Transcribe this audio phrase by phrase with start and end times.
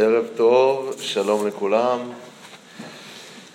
[0.00, 1.98] ערב טוב, שלום לכולם.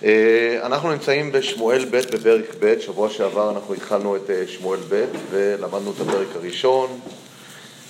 [0.04, 5.04] אה, אנחנו נמצאים בשמואל ב' בפרק ב', שבוע שעבר אנחנו התחלנו את אה, שמואל ב'
[5.30, 7.00] ולמדנו את הפרק הראשון.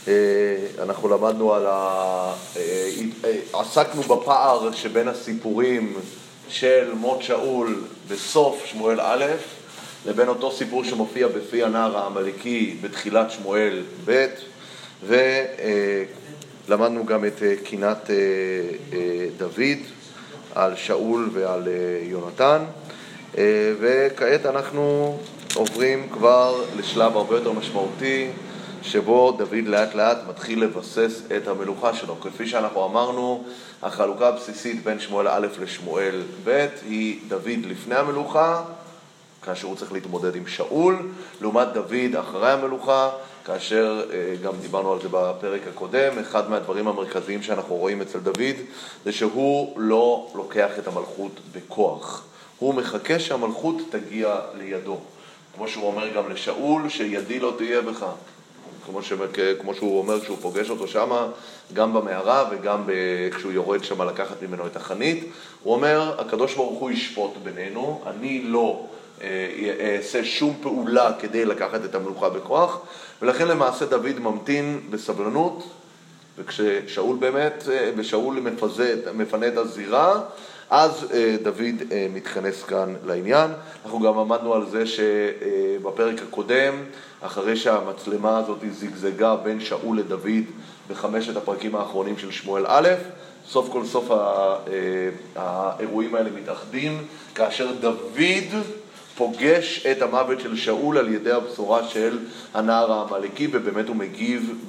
[0.09, 0.13] אה,
[0.83, 2.35] אנחנו למדנו על ה...
[3.53, 5.95] עסקנו בפער שבין הסיפורים
[6.49, 9.25] של מות שאול בסוף שמואל א'
[10.07, 14.27] לבין אותו סיפור שמופיע בפי הנער העמלקי בתחילת שמואל ב'
[16.69, 18.11] ולמדנו גם את קינת
[19.37, 19.79] דוד
[20.55, 21.69] על שאול ועל
[22.03, 22.65] יונתן
[23.81, 25.19] וכעת אנחנו
[25.55, 28.31] עוברים כבר לשלב הרבה יותר משמעותי
[28.83, 32.17] שבו דוד לאט לאט מתחיל לבסס את המלוכה שלו.
[32.21, 33.45] כפי שאנחנו אמרנו,
[33.83, 38.63] החלוקה הבסיסית בין שמואל א' לשמואל ב' היא דוד לפני המלוכה,
[39.43, 41.09] כאשר הוא צריך להתמודד עם שאול,
[41.41, 43.11] לעומת דוד אחרי המלוכה,
[43.45, 48.57] כאשר אה, גם דיברנו על זה בפרק הקודם, אחד מהדברים המרכזיים שאנחנו רואים אצל דוד
[49.05, 52.25] זה שהוא לא לוקח את המלכות בכוח.
[52.59, 54.99] הוא מחכה שהמלכות תגיע לידו.
[55.57, 58.07] כמו שהוא אומר גם לשאול, שידי לא תהיה בך.
[58.87, 59.13] כמו, ש...
[59.61, 61.11] כמו שהוא אומר כשהוא פוגש אותו שם,
[61.73, 62.93] גם במערה וגם ב...
[63.37, 65.25] כשהוא יורד שם לקחת ממנו את החנית,
[65.63, 68.87] הוא אומר, הקדוש ברוך הוא ישפוט בינינו, אני לא
[69.23, 72.81] אה, אעשה שום פעולה כדי לקחת את המלוכה בכוח,
[73.25, 75.65] ולכן למעשה דוד ממתין בסבלנות,
[76.39, 80.21] וכששאול באמת, אה, ושאול מפזה, מפנה את הזירה,
[80.71, 81.83] אז אה, דוד
[82.15, 83.51] מתכנס כאן לעניין.
[83.85, 86.75] אנחנו גם עמדנו על זה שבפרק הקודם,
[87.21, 90.45] אחרי שהמצלמה הזאת זיגזגה בין שאול לדוד
[90.91, 92.89] בחמשת הפרקים האחרונים של שמואל א',
[93.49, 94.11] סוף כל סוף
[95.37, 98.65] האירועים האלה מתאחדים, כאשר דוד
[99.17, 102.19] פוגש את המוות של שאול על ידי הבשורה של
[102.55, 104.69] הנער העמלקי, ובאמת הוא מגיב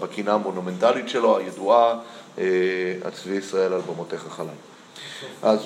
[0.00, 1.98] בקינה המונומנטלית שלו, הידועה,
[2.38, 2.44] אה,
[3.04, 4.46] הצבי ישראל על במותיך חלל.
[5.42, 5.60] אז...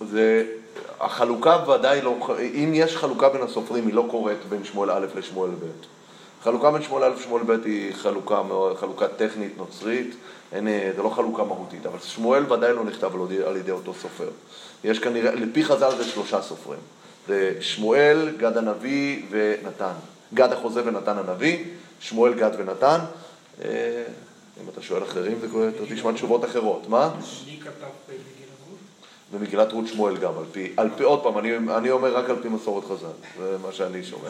[0.00, 0.46] זה,
[1.00, 2.16] החלוקה ודאי לא,
[2.54, 5.84] אם יש חלוקה בין הסופרים, היא לא קורית בין שמואל א' לשמואל ב'.
[6.42, 8.42] חלוקה בין שמואל א' לשמואל ב' היא חלוקה,
[8.80, 10.14] חלוקה טכנית נוצרית,
[10.52, 13.10] אין, זה לא חלוקה מהותית, אבל שמואל ודאי לא נכתב
[13.46, 14.28] על ידי אותו סופר.
[14.84, 16.80] יש כנראה, לפי חז"ל זה שלושה סופרים.
[17.28, 19.92] זה שמואל, גד הנביא ונתן.
[20.34, 21.64] גד החוזה ונתן הנביא,
[22.00, 22.98] שמואל, גד ונתן.
[23.64, 24.04] אה,
[24.62, 26.88] אם אתה שואל אחרים, זה קורה, אתה תשמע תשובות אחרות.
[26.88, 27.10] מה?
[27.46, 27.70] מי כתב
[28.08, 28.78] במגילת רות?
[29.32, 32.36] במגילת רות שמואל גם, על פי, על פי, עוד פעם, אני, אני אומר רק על
[32.42, 33.06] פי מסורת חז"ל,
[33.38, 34.28] זה מה שאני שומע.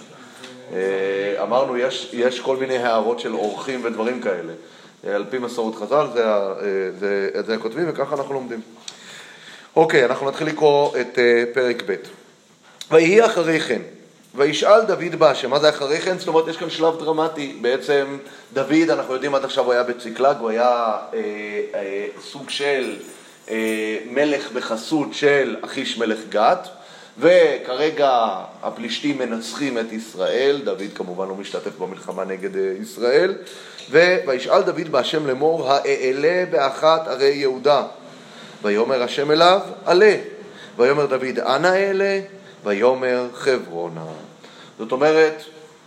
[0.72, 4.52] אה, אמרנו, יש, יש כל מיני הערות של אורחים ודברים כאלה.
[5.06, 6.24] אה, על פי מסורת חז"ל, זה,
[6.98, 8.60] זה, זה הכותבים, וככה אנחנו לומדים.
[9.76, 11.94] אוקיי, אנחנו נתחיל לקרוא את uh, פרק ב'.
[12.90, 13.82] ויהי אחרי כן,
[14.34, 16.18] וישאל דוד בהשם, מה זה אחרי כן?
[16.18, 17.58] זאת אומרת, יש כאן שלב דרמטי.
[17.60, 18.18] בעצם
[18.52, 21.20] דוד, אנחנו יודעים עד עכשיו הוא היה בציקלג, הוא היה אה,
[21.74, 22.96] אה, סוג של
[23.50, 26.68] אה, מלך בחסות של אחיש מלך גת,
[27.18, 28.10] וכרגע
[28.62, 33.34] הפלישתים מנצחים את ישראל, דוד כמובן לא משתתף במלחמה נגד אה, ישראל,
[33.90, 37.82] וישאל דוד בהשם לאמור, האעלה באחת ערי יהודה.
[38.64, 40.16] ויאמר השם אליו, עלה.
[40.76, 42.20] ויאמר דוד, אנה אלה?
[42.64, 44.04] ויאמר חברונה.
[44.78, 45.42] זאת אומרת,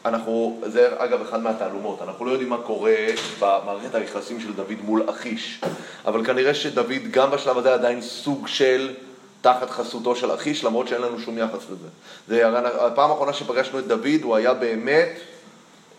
[0.05, 2.95] אנחנו, זה אגב אחד מהתעלומות, אנחנו לא יודעים מה קורה
[3.39, 5.61] במערכת היחסים של דוד מול אחיש,
[6.05, 8.93] אבל כנראה שדוד גם בשלב הזה עדיין סוג של
[9.41, 11.87] תחת חסותו של אחיש, למרות שאין לנו שום יחס לזה.
[12.27, 15.09] זה, הפעם האחרונה שפגשנו את דוד הוא היה באמת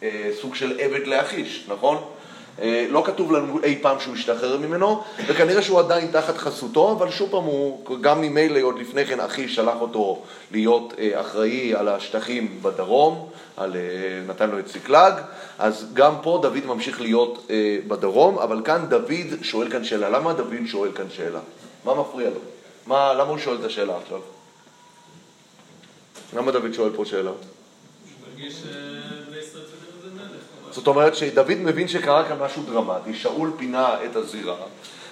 [0.03, 2.05] אה, סוג של עבד לאחיש, נכון?
[2.63, 7.11] אה, לא כתוב לנו אי פעם שהוא השתחרר ממנו, וכנראה שהוא עדיין תחת חסותו, אבל
[7.11, 11.89] שוב פעם הוא, גם ממילא עוד לפני כן אחי שלח אותו להיות אה, אחראי על
[11.89, 13.81] השטחים בדרום, על, אה,
[14.29, 15.13] נתן לו את ציקלג,
[15.59, 17.47] אז גם פה דוד ממשיך להיות
[17.89, 20.09] בדרום, אבל כאן דוד שואל כאן שאלה.
[20.09, 21.41] למה דוד שואל כאן שאלה?
[21.85, 22.41] מה מפריע לו?
[22.87, 24.21] מה, למה הוא שואל את השאלה עכשיו?
[26.37, 27.31] למה דוד שואל פה שאלה?
[27.31, 27.39] הוא
[28.31, 28.63] מרגיש...
[30.71, 34.57] זאת אומרת שדוד מבין שקרה כאן משהו דרמטי, שאול פינה את הזירה,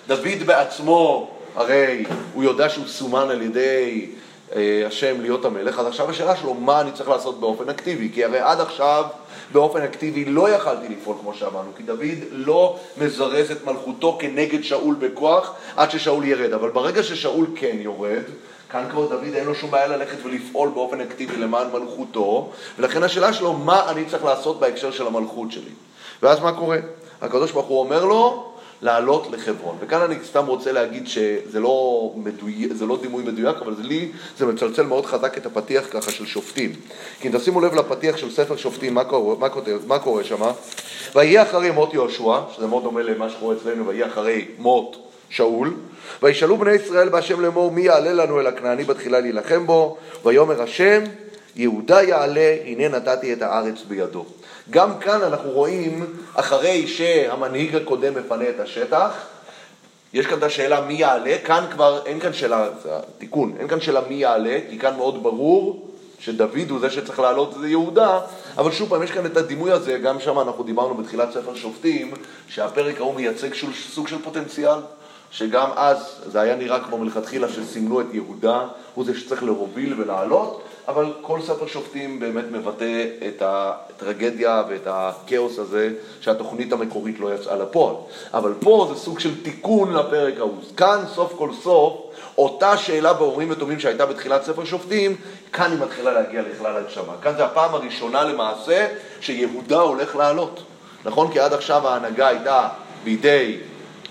[0.08, 2.04] דוד בעצמו, הרי
[2.34, 4.10] הוא יודע שהוא סומן על ידי
[4.56, 8.10] אה, השם להיות המלך, אז עכשיו השאלה שלו, מה אני צריך לעשות באופן אקטיבי?
[8.14, 9.04] כי הרי עד עכשיו
[9.52, 14.94] באופן אקטיבי לא יכלתי לפעול כמו שאמרנו, כי דוד לא מזרז את מלכותו כנגד שאול
[14.94, 18.22] בכוח עד ששאול ירד, אבל ברגע ששאול כן יורד,
[18.70, 23.32] כאן כבר דוד אין לו שום בעיה ללכת ולפעול באופן אקטיבי למען מלכותו, ולכן השאלה
[23.32, 25.70] שלו, מה אני צריך לעשות בהקשר של המלכות שלי?
[26.22, 26.78] ואז מה קורה?
[27.22, 28.52] הקדוש ברוך הוא אומר לו,
[28.82, 29.76] לעלות לחברון.
[29.80, 32.68] וכאן אני סתם רוצה להגיד שזה לא, מדוי...
[32.80, 36.72] לא דימוי מדויק, אבל לי זה מצלצל מאוד חזק את הפתיח ככה של שופטים.
[37.20, 40.42] כי אם תשימו לב לפתיח של ספר שופטים, מה קורה, מה קורה, מה קורה שם?
[41.14, 45.74] ויהי אחרי מות יהושע, שזה מאוד דומה למה שקורה אצלנו, ויהי אחרי מות שאול,
[46.22, 51.02] וישאלו בני ישראל בהשם לאמור מי יעלה לנו אל הכנעני בתחילה להילחם בו, ויאמר השם
[51.56, 54.24] יהודה יעלה, הנה נתתי את הארץ בידו.
[54.70, 59.10] גם כאן אנחנו רואים, אחרי שהמנהיג הקודם מפנה את השטח,
[60.12, 63.80] יש כאן את השאלה מי יעלה, כאן כבר אין כאן שאלה, זה תיקון, אין כאן
[63.80, 65.88] שאלה מי יעלה, כי כאן מאוד ברור
[66.18, 68.20] שדוד הוא זה שצריך לעלות, זה יהודה,
[68.56, 72.14] אבל שוב פעם, יש כאן את הדימוי הזה, גם שם אנחנו דיברנו בתחילת ספר שופטים,
[72.48, 73.54] שהפרק ההוא מייצג
[73.94, 74.78] סוג של פוטנציאל.
[75.30, 80.62] שגם אז זה היה נראה כמו מלכתחילה שסימנו את יהודה, הוא זה שצריך להוביל ולעלות,
[80.88, 85.90] אבל כל ספר שופטים באמת מבטא את הטרגדיה ואת הכאוס הזה
[86.20, 87.94] שהתוכנית המקורית לא יצאה לפועל.
[88.34, 90.54] אבל פה זה סוג של תיקון לפרק ההוא.
[90.76, 91.94] כאן סוף כל סוף,
[92.38, 95.16] אותה שאלה באורים ותומים שהייתה בתחילת ספר שופטים,
[95.52, 97.12] כאן היא מתחילה להגיע לכלל הגשמה.
[97.22, 98.86] כאן זה הפעם הראשונה למעשה
[99.20, 100.60] שיהודה הולך לעלות.
[101.04, 101.32] נכון?
[101.32, 102.68] כי עד עכשיו ההנהגה הייתה
[103.04, 103.58] בידי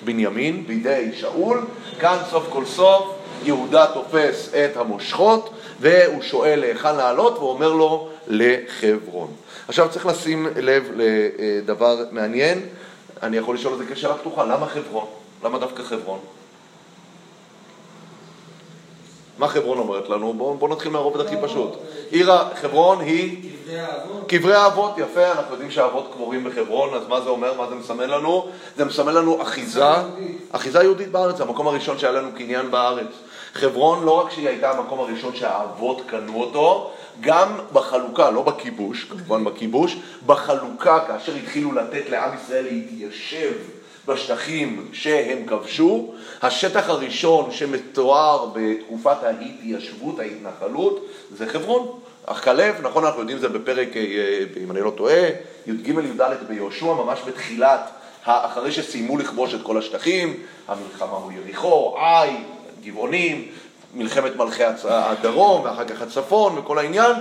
[0.06, 1.62] בנימין, בידי שאול,
[2.00, 5.50] כאן סוף כל סוף יהודה תופס את המושכות
[5.80, 9.28] והוא שואל להיכן לעלות והוא אומר לו לחברון.
[9.68, 12.62] עכשיו צריך לשים לב לדבר מעניין,
[13.24, 15.06] אני יכול לשאול את זה כשאלה פתוחה, למה חברון?
[15.44, 16.20] למה דווקא חברון?
[19.38, 20.34] מה חברון אומרת לנו?
[20.34, 21.74] בואו בוא נתחיל מהרובד הכי פשוט.
[22.12, 23.56] עיר חברון היא...
[23.66, 24.24] קברי האבות.
[24.28, 27.54] קברי האבות, יפה, אנחנו יודעים שהאבות קבורים בחברון, אז מה זה אומר?
[27.58, 28.48] מה זה מסמל לנו?
[28.78, 29.86] זה מסמל לנו אחיזה,
[30.52, 33.08] אחיזה יהודית בארץ, המקום הראשון שהיה לנו קניין בארץ.
[33.54, 36.92] חברון לא רק שהיא הייתה המקום הראשון שהאבות קנו אותו,
[37.22, 43.52] גם בחלוקה, לא בכיבוש, כמובן בכיבוש, בחלוקה, כאשר התחילו לתת לעם ישראל להתיישב
[44.08, 46.14] בשטחים שהם כבשו.
[46.42, 51.06] השטח הראשון שמתואר בתקופת ההתיישבות, ההתנחלות,
[51.38, 52.00] זה חברון.
[52.26, 54.04] אך כלב, נכון אנחנו יודעים זה בפרק, אה,
[54.64, 55.28] אם אני לא טועה,
[55.68, 57.92] י"ג י"ד ביהושע, ממש בתחילת,
[58.24, 60.34] אחרי שסיימו לכבוש את כל השטחים,
[60.68, 62.30] המלחמה הוא יריחו, עי,
[62.86, 63.48] גבעונים,
[63.94, 67.12] מלחמת מלכי הדרום ואחר כך הצפון וכל העניין,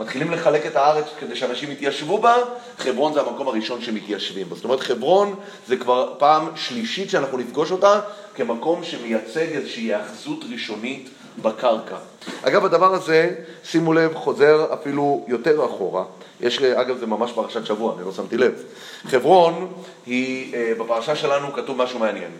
[0.00, 2.36] מתחילים לחלק את הארץ כדי שאנשים יתיישבו בה,
[2.78, 4.54] חברון זה המקום הראשון שמתיישבים בו.
[4.54, 5.34] זאת אומרת, חברון
[5.66, 8.00] זה כבר פעם שלישית שאנחנו נפגוש אותה
[8.34, 11.08] כמקום שמייצג איזושהי היאחזות ראשונית
[11.42, 11.96] בקרקע.
[12.42, 16.04] אגב, הדבר הזה, שימו לב, חוזר אפילו יותר אחורה.
[16.40, 18.62] יש, אגב, זה ממש פרשת שבוע, אני לא שמתי לב.
[19.06, 19.72] חברון
[20.06, 22.30] היא, אה, בפרשה שלנו כתוב משהו מעניין.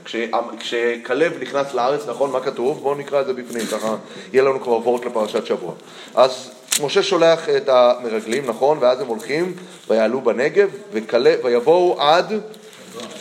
[0.59, 2.81] כשכלב נכנס לארץ, נכון, מה כתוב?
[2.83, 3.97] בואו נקרא את זה בפנים, ככה
[4.33, 5.73] יהיה לנו כבר וורט לפרשת שבוע.
[6.15, 6.51] אז
[6.83, 8.79] משה שולח את המרגלים, נכון?
[8.81, 9.55] ואז הם הולכים
[9.89, 12.33] ויעלו בנגב וכלב, ויבואו עד,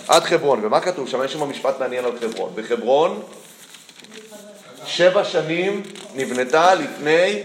[0.07, 0.65] עד חברון.
[0.65, 1.23] ומה כתוב שם?
[1.23, 2.51] יש שם משפט מעניין על חברון.
[2.55, 3.21] בחברון
[4.85, 5.83] שבע שנים
[6.15, 7.43] נבנתה לפני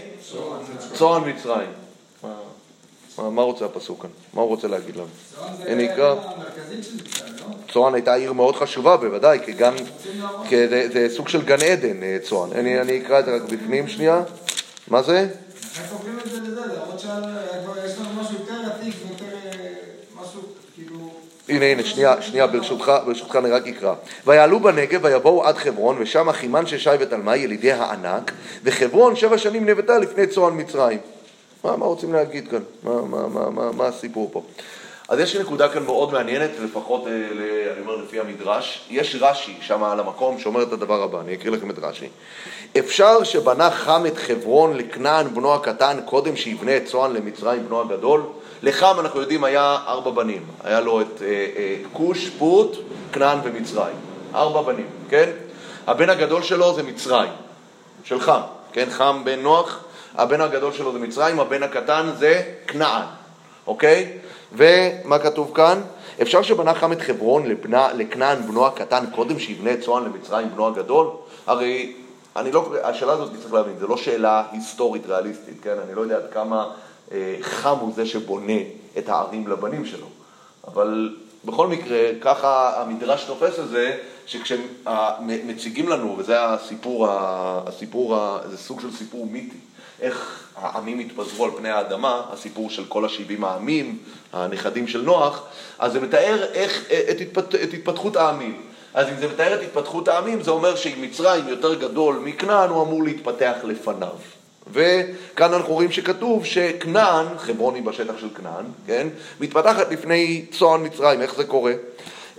[0.93, 1.69] צוען מצרים.
[3.17, 4.09] מה, מה רוצה הפסוק כאן?
[4.33, 5.07] מה הוא רוצה להגיד לנו?
[5.67, 6.15] הנה יקרא.
[7.71, 9.75] צוען הייתה עיר מאוד חשובה בוודאי, גם,
[10.49, 12.51] כי זה, זה סוג של גן עדן אה, צוען.
[12.53, 14.21] אני, אני אקרא את זה רק בפנים שנייה.
[14.87, 15.27] מה זה?
[15.81, 16.61] איך הופכים את זה לזה?
[16.61, 19.73] למרות שיש לנו משהו יותר עתיק ויותר אה,
[20.21, 20.41] משהו
[20.75, 21.09] כאילו...
[21.49, 23.93] הנה, הנה, שנייה, שנייה, ברשותך, ברשותך אני רק אקרא.
[24.25, 28.31] ויעלו בנגב ויבואו עד חברון, ושם אחימן ששי ותלמי ילידי הענק,
[28.63, 30.99] וחברון שבע שנים נבטה לפני צוען מצרים.
[31.63, 32.61] מה, מה רוצים להגיד כאן?
[32.83, 34.43] מה, מה, מה, מה, מה הסיפור פה?
[35.09, 37.11] אז יש נקודה כאן מאוד מעניינת, לפחות, אה,
[37.73, 38.85] אני אומר לפי המדרש.
[38.89, 42.07] יש רש"י שם על המקום שאומר את הדבר הבא, אני אקריא לכם את רש"י.
[42.79, 48.23] אפשר שבנה חם את חברון לכנען בנו הקטן קודם שיבנה את צוען למצרים בנו הגדול?
[48.63, 50.43] לחם, אנחנו יודעים, היה ארבע בנים.
[50.63, 52.77] היה לו את אה, אה, כוש, פוט,
[53.13, 53.95] כנען ומצרים.
[54.35, 55.29] ארבע בנים, כן?
[55.87, 57.31] הבן הגדול שלו זה מצרים,
[58.03, 58.41] של חם,
[58.73, 58.87] כן?
[58.89, 59.79] חם בן נוח,
[60.15, 63.05] הבן הגדול שלו זה מצרים, הבן הקטן זה כנען,
[63.67, 64.17] אוקיי?
[64.53, 65.81] ומה כתוב כאן?
[66.21, 67.43] אפשר שבנה חם את חברון
[67.95, 71.07] לכנען בנו הקטן קודם שיבנה את צוען למצרים בנו הגדול?
[71.47, 71.93] הרי
[72.35, 75.75] אני לא, השאלה הזאת צריך להבין, זו לא שאלה היסטורית ריאליסטית, כן?
[75.85, 76.71] אני לא יודע עד כמה
[77.11, 78.61] אה, חם הוא זה שבונה
[78.97, 80.07] את הערים לבנים שלו.
[80.67, 81.15] אבל
[81.45, 88.17] בכל מקרה, ככה המדרש תופס את זה, שכשמציגים לנו, וזה הסיפור, הסיפור,
[88.49, 89.57] זה סוג של סיפור מיתי,
[90.01, 93.97] איך העמים התפזרו על פני האדמה, הסיפור של כל השבעים העמים,
[94.33, 95.43] הנכדים של נוח,
[95.79, 98.61] אז זה מתאר איך, את, התפת, את התפתחות העמים.
[98.95, 102.83] אז אם זה מתאר את התפתחות העמים, זה אומר שאם מצרים יותר גדול מכנען, הוא
[102.83, 104.15] אמור להתפתח לפניו.
[104.71, 109.07] וכאן אנחנו רואים שכתוב שכנען, חברון היא בשטח של כנען, כן?
[109.39, 111.73] מתפתחת לפני צוען מצרים, איך זה קורה?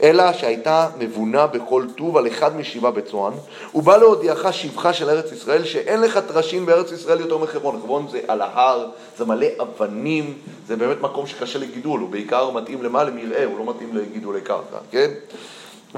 [0.03, 3.33] אלא שהייתה מבונה בכל טוב על אחד משבעה בצוען,
[3.75, 7.81] ובא להודיעך שבחה של ארץ ישראל, שאין לך טרשים בארץ ישראל יותר מחברון.
[7.83, 8.87] חברון זה על ההר,
[9.19, 10.35] זה מלא אבנים,
[10.67, 13.05] זה באמת מקום שקשה לגידול, הוא בעיקר מתאים למה?
[13.05, 15.11] למרעה, הוא לא מתאים לגידולי קרקע, כן?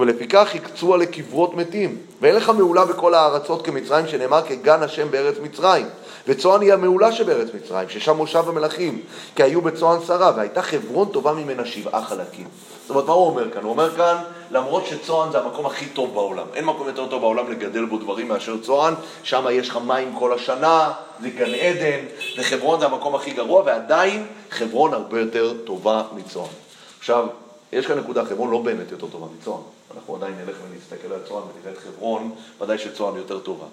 [0.00, 1.96] ולפיכך הקצוה לקברות מתים.
[2.20, 5.86] ואין לך מעולה בכל הארצות כמצרים, שנאמר כגן השם בארץ מצרים.
[6.28, 9.02] וצוען היא המעולה שבארץ מצרים, ששם מושב המלכים,
[9.36, 12.46] כי היו בצוען שרה, והייתה חברון טובה ממנה שבעה חלקים.
[12.82, 13.62] זאת אומרת, מה הוא אומר כאן?
[13.62, 14.16] הוא אומר כאן,
[14.50, 18.28] למרות שצוען זה המקום הכי טוב בעולם, אין מקום יותר טוב בעולם לגדל בו דברים
[18.28, 22.04] מאשר צוען, שם יש לך מים כל השנה, זה גן עדן,
[22.38, 26.50] וחברון זה המקום הכי גרוע, ועדיין חברון הרבה יותר טובה מצוען.
[26.98, 27.26] עכשיו,
[27.72, 29.77] יש כאן נקודה, חברון לא באמת יותר טובה מצוען.
[29.96, 33.66] אנחנו עדיין נלך ונסתכל על צוען ונראה את חברון, ודאי שצוען יותר טובה.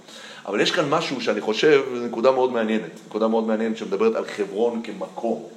[0.45, 4.25] אבל יש כאן משהו שאני חושב, זו נקודה מאוד מעניינת, נקודה מאוד מעניינת שמדברת על
[4.25, 5.47] חברון כמקום.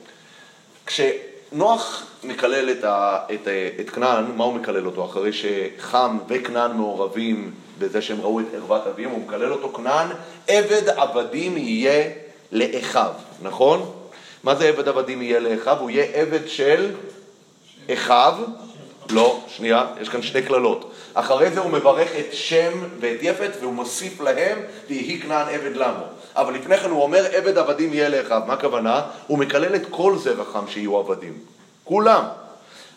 [0.86, 3.48] כשנוח מקלל את, ה, את,
[3.80, 5.04] את כנען, מה הוא מקלל אותו?
[5.04, 10.08] אחרי שחם וכנען מעורבים בזה שהם ראו את ערוות אביהם, הוא מקלל אותו כנען,
[10.48, 12.10] עבד עבדים יהיה
[12.52, 13.12] לאחיו,
[13.42, 13.92] נכון?
[14.44, 15.76] מה זה עבד עבדים יהיה לאחיו?
[15.80, 16.90] הוא יהיה עבד של
[17.92, 18.34] אחיו
[19.10, 20.92] לא, שנייה, יש כאן שתי קללות.
[21.14, 26.04] אחרי זה הוא מברך את שם ואת יפת והוא מוסיף להם ויהי כנען עבד למו.
[26.36, 28.42] אבל לפני כן הוא אומר עבד עבדים יהיה לאחיו.
[28.46, 29.02] מה הכוונה?
[29.26, 31.38] הוא מקלל את כל זרע חם שיהיו עבדים.
[31.84, 32.24] כולם.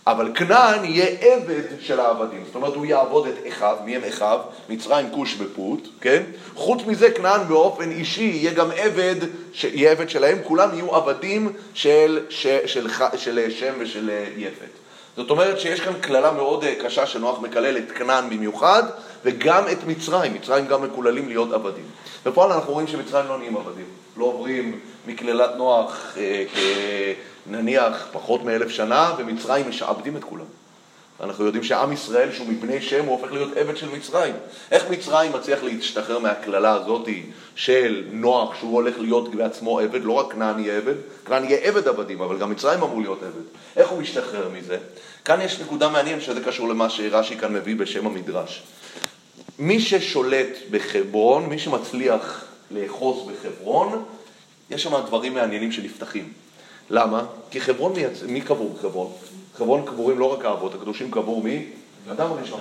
[0.08, 2.44] אבל כנען יהיה עבד של העבדים.
[2.46, 4.40] זאת אומרת, הוא יעבוד את אחיו, מי הם אחיו?
[4.70, 6.24] מצרים, כוש ופוט, כן?
[6.56, 9.16] חוץ מזה, כנען באופן אישי יהיה גם עבד,
[9.64, 12.88] יהיה עבד שלהם, כולם יהיו עבדים של, של, של,
[13.18, 14.82] של שם ושל יפת.
[15.22, 18.84] זאת אומרת שיש כאן קללה מאוד אה, קשה שנוח מקלל את כנען במיוחד,
[19.26, 21.84] וגם את מצרים, מצרים גם מקוללים להיות עבדים.
[22.26, 23.86] בפועל אנחנו רואים שמצרים לא נהיים עבדים,
[24.18, 26.44] לא עוברים מקללת נוח אה,
[27.48, 30.46] נניח פחות מאלף שנה, ומצרים משעבדים את כולם.
[31.24, 34.34] אנחנו יודעים שעם ישראל שהוא מבני שם הוא הופך להיות עבד של מצרים.
[34.72, 37.08] איך מצרים מצליח להשתחרר מהקללה הזאת
[37.56, 40.94] של נוח שהוא הולך להיות בעצמו עבד, לא רק כנען יהיה עבד,
[41.26, 43.44] כנען יהיה עבד עבדים, אבל גם מצרים אמור להיות עבד.
[43.78, 44.78] איך הוא משתחרר מזה?
[45.26, 48.64] כאן יש נקודה מעניינת שזה קשור למה שרש"י כאן מביא בשם המדרש.
[49.60, 54.04] מי ששולט בחברון, מי שמצליח לאחוז בחברון,
[54.70, 56.34] יש שם דברים מעניינים שנפתחים.
[56.90, 57.24] למה?
[57.52, 58.24] כי חברון, מייצ...
[58.28, 59.12] מי קבור בחברון?
[59.58, 61.66] חברון קבורים לא רק האבות, הקדושים קבור מי?
[62.12, 62.60] אדם הראשון.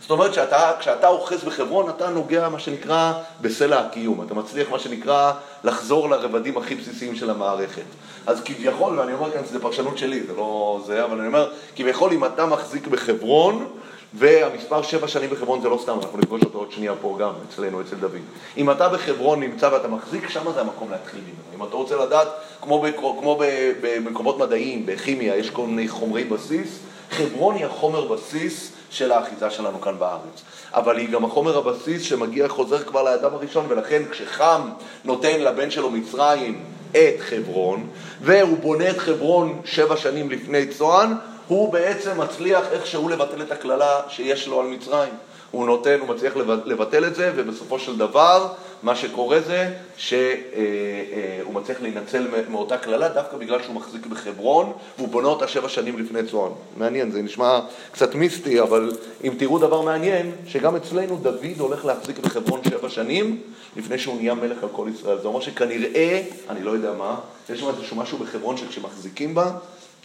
[0.00, 4.22] זאת אומרת שאתה, כשאתה אוחז בחברון, אתה נוגע, מה שנקרא, בסלע הקיום.
[4.22, 5.32] אתה מצליח, מה שנקרא,
[5.64, 7.82] לחזור לרבדים הכי בסיסיים של המערכת.
[8.26, 12.12] אז כביכול, ואני אומר כאן, זו פרשנות שלי, זה לא זה, אבל אני אומר, כביכול,
[12.12, 13.66] אם אתה מחזיק בחברון,
[14.14, 17.80] והמספר שבע שנים בחברון זה לא סתם, אנחנו נפגוש אותו עוד שנייה פה גם, אצלנו,
[17.80, 18.20] אצל דוד.
[18.56, 21.64] אם אתה בחברון נמצא ואתה מחזיק, שם זה המקום להתחיל ממנו.
[21.64, 22.28] אם אתה רוצה לדעת,
[22.62, 23.38] כמו, כמו
[23.80, 26.78] במקומות מדעיים, בכימיה, יש כל מיני חומרי בסיס,
[27.10, 30.42] חברון היא החומר בסיס של האחיזה שלנו כאן בארץ.
[30.72, 34.60] אבל היא גם החומר הבסיס שמגיע, חוזר כבר לאדם הראשון, ולכן כשחם
[35.04, 37.88] נותן לבן שלו מצרים את חברון,
[38.22, 41.08] והוא בונה את חברון שבע שנים לפני צוען,
[41.48, 45.12] הוא בעצם מצליח איכשהו לבטל את הקללה שיש לו על מצרים.
[45.50, 48.48] הוא נותן, הוא מצליח לבטל את זה, ובסופו של דבר,
[48.82, 50.62] מה שקורה זה שהוא אה,
[51.48, 55.98] אה, מצליח להינצל מאותה קללה דווקא בגלל שהוא מחזיק בחברון, והוא בונה אותה שבע שנים
[55.98, 56.52] לפני צוען.
[56.76, 57.60] מעניין, זה נשמע
[57.92, 58.92] קצת מיסטי, אבל
[59.24, 63.40] אם תראו דבר מעניין, שגם אצלנו דוד הולך להחזיק בחברון שבע שנים
[63.76, 65.18] לפני שהוא נהיה מלך על כל ישראל.
[65.18, 69.50] זה אומר שכנראה, אני לא יודע מה, יש שם איזשהו משהו בחברון שכשמחזיקים בה,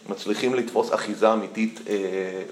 [0.09, 1.95] מצליחים לתפוס אחיזה אמיתית אה,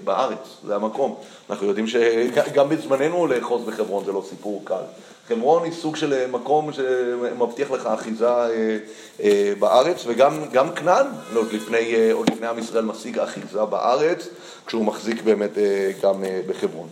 [0.03, 1.15] בארץ, זה המקום.
[1.50, 4.83] אנחנו יודעים שגם בזמננו לאחוז בחברון זה לא סיפור קל.
[5.27, 8.77] חברון היא סוג של אה, מקום שמבטיח לך אחיזה אה,
[9.24, 11.05] אה, בארץ, וגם כנען,
[11.36, 14.27] עוד לפני, אה, עוד לפני עם ישראל משיג אחיזה בארץ,
[14.65, 16.88] כשהוא מחזיק באמת אה, גם אה, בחברון.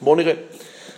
[0.00, 0.34] בואו נראה.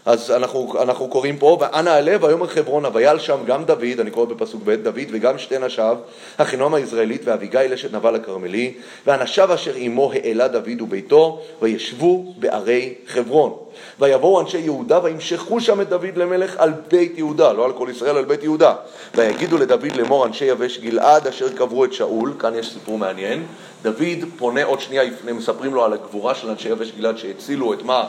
[0.07, 4.27] אז אנחנו, אנחנו קוראים פה, ואנה הלב, ויאמר חברונה, ויעל שם גם דוד, אני קורא
[4.27, 5.97] בפסוק ב', דוד וגם שתי נשיו,
[6.37, 8.75] אחינועם הישראלית ואביגיל אשת נבל הכרמלי,
[9.07, 13.53] ואנשיו אשר עמו העלה דוד וביתו, וישבו בערי חברון.
[14.01, 18.17] ויבואו אנשי יהודה וימשכו שם את דוד למלך על בית יהודה, לא על כל ישראל,
[18.17, 18.75] על בית יהודה.
[19.15, 23.47] ויגידו לדוד לאמור אנשי יבש גלעד אשר קברו את שאול, כאן יש סיפור מעניין.
[23.83, 25.03] דוד פונה עוד שנייה,
[25.33, 28.05] מספרים לו על הגבורה של אנשי יבש גלעד שהצילו את מה?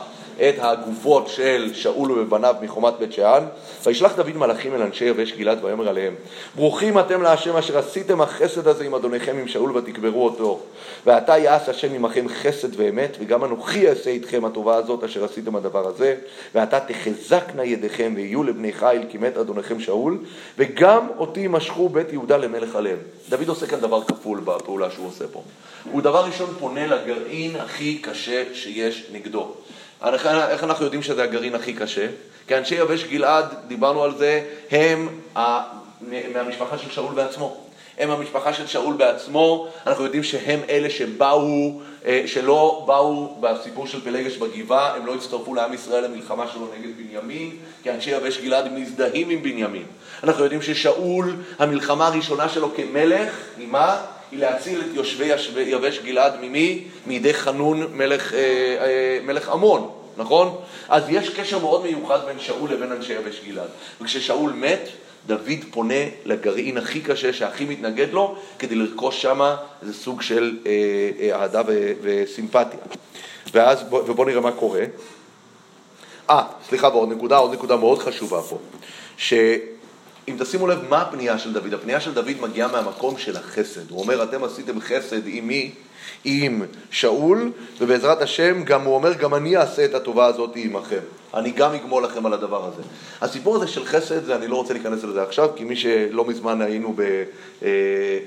[0.48, 3.44] את הגופות של שאול ובניו מחומת בית שאן.
[3.84, 6.14] וישלח דוד מלאכים אל אנשי יבש גלעד ויאמר עליהם
[6.56, 10.60] ברוכים אתם להשם אשר עשיתם החסד הזה עם אדוניכם עם שאול ותקברו אותו
[11.06, 15.86] ועתה יעש השם עמכם חסד ואמת וגם אנוכי אעשה איתכם הטובה הזאת אשר עשיתם הדבר
[15.86, 16.14] הזה
[16.54, 20.18] ועתה תחזקנה ידיכם ויהיו לבני חיל כי מת אדוניכם שאול
[20.58, 22.98] וגם אותי משכו בית יהודה למלך עליהם.
[23.28, 25.42] דוד עושה כאן דבר כפול בפעולה שהוא עושה פה.
[25.92, 29.54] הוא דבר ראשון פונה לגרעין הכי קשה שיש נגדו.
[30.04, 32.06] איך אנחנו יודעים שזה הגרעין הכי קשה?
[32.48, 35.08] כי אנשי יבש גלעד, דיברנו על זה, הם
[36.32, 37.56] מהמשפחה של שאול בעצמו.
[37.98, 44.00] הם המשפחה של שאול בעצמו, אנחנו יודעים שהם אלה שבאו, אה, שלא באו בסיפור של
[44.00, 48.72] פלגש בגבעה, הם לא הצטרפו לעם ישראל למלחמה שלו נגד בנימין, כי אנשי יבש גלעד
[48.72, 49.84] מזדהים עם בנימין.
[50.24, 53.96] אנחנו יודעים ששאול, המלחמה הראשונה שלו כמלך, היא מה?
[54.30, 55.32] היא להציל את יושבי
[55.62, 56.84] יבש גלעד ממי?
[57.06, 60.56] מידי חנון מלך, אה, אה, עמון, נכון?
[60.88, 63.68] אז יש קשר מאוד מיוחד בין שאול לבין אנשי יבש גלעד.
[64.00, 64.88] וכששאול מת,
[65.26, 69.40] דוד פונה לגרעין הכי קשה, שהכי מתנגד לו, כדי לרכוש שם
[69.82, 70.70] איזה סוג של אה,
[71.20, 71.62] אה, אהדה
[72.02, 72.80] וסימפתיה.
[73.52, 74.84] ואז, ובואו נראה מה קורה.
[76.30, 78.58] אה, סליחה, ועוד נקודה, עוד נקודה מאוד חשובה פה,
[80.26, 83.90] שאם תשימו לב מה הפנייה של דוד, הפנייה של דוד מגיעה מהמקום של החסד.
[83.90, 85.70] הוא אומר, אתם עשיתם חסד עם מי?
[86.24, 91.00] עם שאול, ובעזרת השם גם הוא אומר, גם אני אעשה את הטובה הזאת עמכם.
[91.34, 92.82] אני גם אגמול לכם על הדבר הזה.
[93.20, 96.62] הסיפור הזה של חסד, זה, אני לא רוצה להיכנס לזה עכשיו, כי מי שלא מזמן
[96.62, 97.24] היינו, ב,
[97.62, 97.68] אה,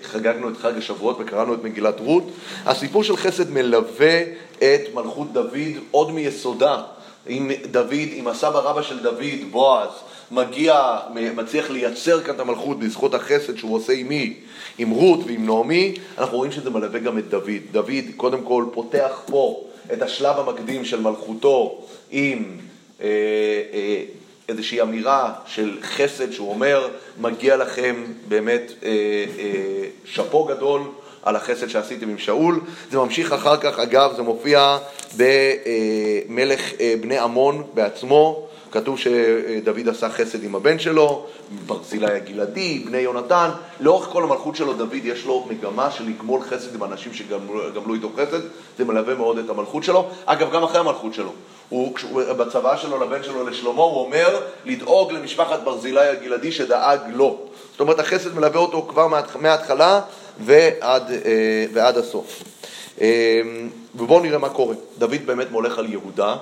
[0.03, 2.23] חגגנו את חג השבועות וקראנו את מגילת רות,
[2.65, 4.21] הסיפור של חסד מלווה
[4.57, 6.81] את מלכות דוד עוד מיסודה.
[7.27, 9.89] עם דוד, עם הסבא רבא של דוד, בועז,
[10.33, 10.97] מגיע,
[11.35, 14.33] מצליח לייצר כאן את המלכות בזכות החסד שהוא עושה עם מי?
[14.77, 17.61] עם רות ועם נעמי, אנחנו רואים שזה מלווה גם את דוד.
[17.71, 19.63] דוד קודם כל פותח פה
[19.93, 22.43] את השלב המקדים של מלכותו עם
[23.01, 23.07] אה,
[23.73, 24.03] אה,
[24.49, 26.87] איזושהי אמירה של חסד שהוא אומר,
[27.21, 28.91] מגיע לכם באמת אה,
[30.05, 30.81] שאפו גדול.
[31.25, 32.59] על החסד שעשיתם עם שאול.
[32.91, 34.77] זה ממשיך אחר כך, אגב, זה מופיע
[35.17, 36.61] במלך
[37.01, 41.25] בני עמון בעצמו, כתוב שדוד עשה חסד עם הבן שלו,
[41.65, 43.49] ברזילי הגלעדי, בני יונתן,
[43.79, 48.09] לאורך כל המלכות שלו דוד יש לו מגמה של לגמול חסד עם אנשים שגמלו איתו
[48.15, 48.39] חסד,
[48.77, 51.31] זה מלווה מאוד את המלכות שלו, אגב גם אחרי המלכות שלו,
[51.69, 51.93] הוא,
[52.37, 57.39] בצבא שלו לבן שלו לשלמה הוא אומר לדאוג למשפחת ברזילי הגלעדי שדאג לו,
[57.71, 59.07] זאת אומרת החסד מלווה אותו כבר
[59.41, 60.01] מההתחלה
[60.39, 62.43] ועד, אה, ועד הסוף.
[63.01, 63.41] אה,
[63.95, 64.75] ובואו נראה מה קורה.
[64.97, 66.35] דוד באמת מולך על יהודה,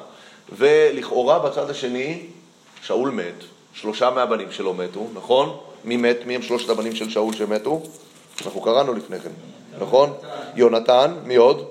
[0.51, 2.25] ולכאורה בצד השני
[2.81, 5.58] שאול מת, שלושה מהבנים שלו מתו, נכון?
[5.86, 6.17] מי מת?
[6.26, 7.82] מי הם שלושת הבנים של שאול שמתו?
[8.45, 9.30] אנחנו קראנו לפני כן,
[9.80, 10.13] נכון?
[10.56, 11.67] יונתן, מי עוד?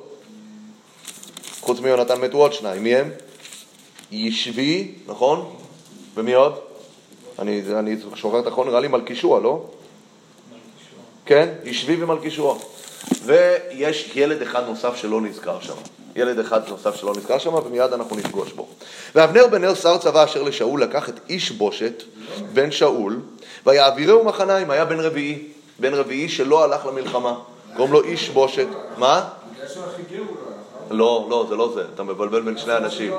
[1.61, 3.11] חוץ מיונתן מתו עוד שניים, מי הם?
[4.13, 5.57] ישבי, נכון?
[6.15, 6.59] ומי עוד?
[7.39, 9.65] אני, אני שוכר את החון, נראה לי מלכישוע, לא?
[11.27, 11.49] כן?
[11.65, 12.59] ישבי ומלכישוע.
[13.25, 15.75] ויש ילד אחד נוסף שלא נזכר שם.
[16.17, 18.69] ילד אחד נוסף שלא נזכר שם, ומיד אנחנו נפגוש בו.
[19.15, 22.03] ואבנר בן נר שר צבא אשר לשאול לקח את איש בושת,
[22.53, 23.21] בן שאול,
[23.67, 25.49] ויעבירהו מחניים, היה בן רביעי.
[25.81, 27.35] בן רביעי שלא הלך למלחמה.
[27.77, 28.67] קוראים לו איש בושת.
[28.99, 29.29] מה?
[30.91, 31.85] לא, לא, זה לא זה.
[31.95, 33.13] אתה מבלבל בין שני אנשים.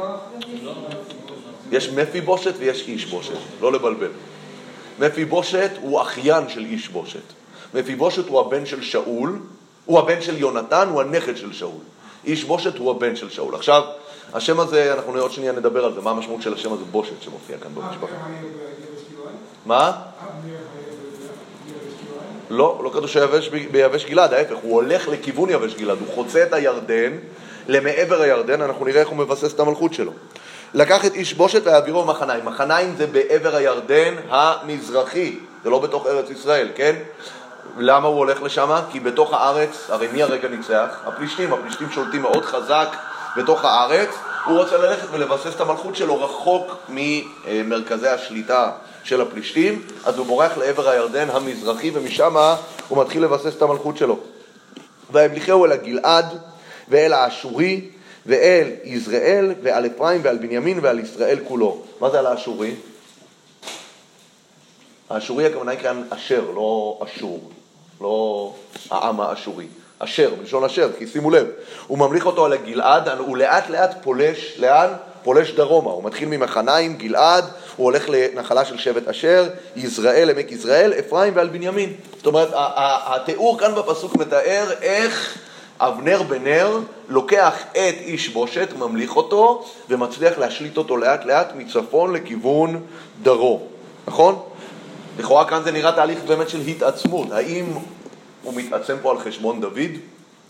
[1.71, 3.37] יש מפי בושת ויש איש בושת.
[3.61, 4.11] לא לבלבל.
[4.99, 7.19] מפי בושת הוא אחיין של איש בושת.
[7.73, 9.39] מפיבושת הוא הבן של שאול,
[9.85, 11.81] הוא הבן של יונתן, הוא הנכד של שאול.
[12.25, 13.55] איש בושת הוא הבן של שאול.
[13.55, 13.83] עכשיו,
[14.33, 17.57] השם הזה, אנחנו עוד שנייה נדבר על זה, מה המשמעות של השם הזה בושת שמופיע
[17.57, 18.15] כאן במשפחה.
[19.65, 19.91] מה?
[22.49, 26.53] לא, לא כתוב שיבש ביבש גלעד, ההפך, הוא הולך לכיוון יבש גלעד, הוא חוצה את
[26.53, 27.11] הירדן
[27.67, 30.11] למעבר הירדן, אנחנו נראה איך הוא מבסס את המלכות שלו.
[30.73, 32.45] לקח את איש בושת ויעבירו מחניים.
[32.45, 36.95] מחניים זה בעבר הירדן המזרחי, זה לא בתוך ארץ ישראל, כן?
[37.77, 38.79] למה הוא הולך לשם?
[38.91, 40.99] כי בתוך הארץ, הרי מי הרגע ניצח?
[41.05, 42.87] הפלישתים, הפלישתים שולטים מאוד חזק
[43.37, 44.09] בתוך הארץ,
[44.45, 48.71] הוא רוצה ללכת ולבסס את המלכות שלו רחוק ממרכזי השליטה
[49.03, 52.35] של הפלישתים, אז הוא בורח לעבר הירדן המזרחי ומשם
[52.87, 54.19] הוא מתחיל לבסס את המלכות שלו.
[55.11, 56.25] וימליכהו אל הגלעד
[56.87, 57.89] ואל האשורי
[58.25, 61.81] ואל יזרעאל ועל אפרים ועל בנימין ועל ישראל כולו.
[62.01, 62.75] מה זה על האשורי?
[65.13, 67.51] האשורי הכוונה היא כאן אשר, לא אשור.
[68.01, 68.53] לא
[68.91, 69.65] העם האשורי.
[69.99, 71.47] אשר, מלשון אשר, כי שימו לב,
[71.87, 74.87] הוא ממליך אותו על הגלעד, הוא לאט לאט פולש, לאן?
[75.23, 77.45] פולש דרומה, הוא מתחיל ממחניים, גלעד,
[77.75, 81.93] הוא הולך לנחלה של שבט אשר, יזרעאל, עמק יזרעאל, אפרים ועל בנימין.
[82.17, 82.49] זאת אומרת,
[83.05, 85.37] התיאור כאן בפסוק מתאר איך
[85.79, 92.13] אבנר בן נר לוקח את איש בושת, ממליך אותו, ומצליח להשליט אותו לאט לאט מצפון
[92.13, 92.81] לכיוון
[93.23, 93.61] דרום,
[94.07, 94.39] נכון?
[95.21, 97.31] לכאורה כאן זה נראה תהליך באמת של התעצמות.
[97.31, 97.65] האם
[98.43, 99.91] הוא מתעצם פה על חשבון דוד?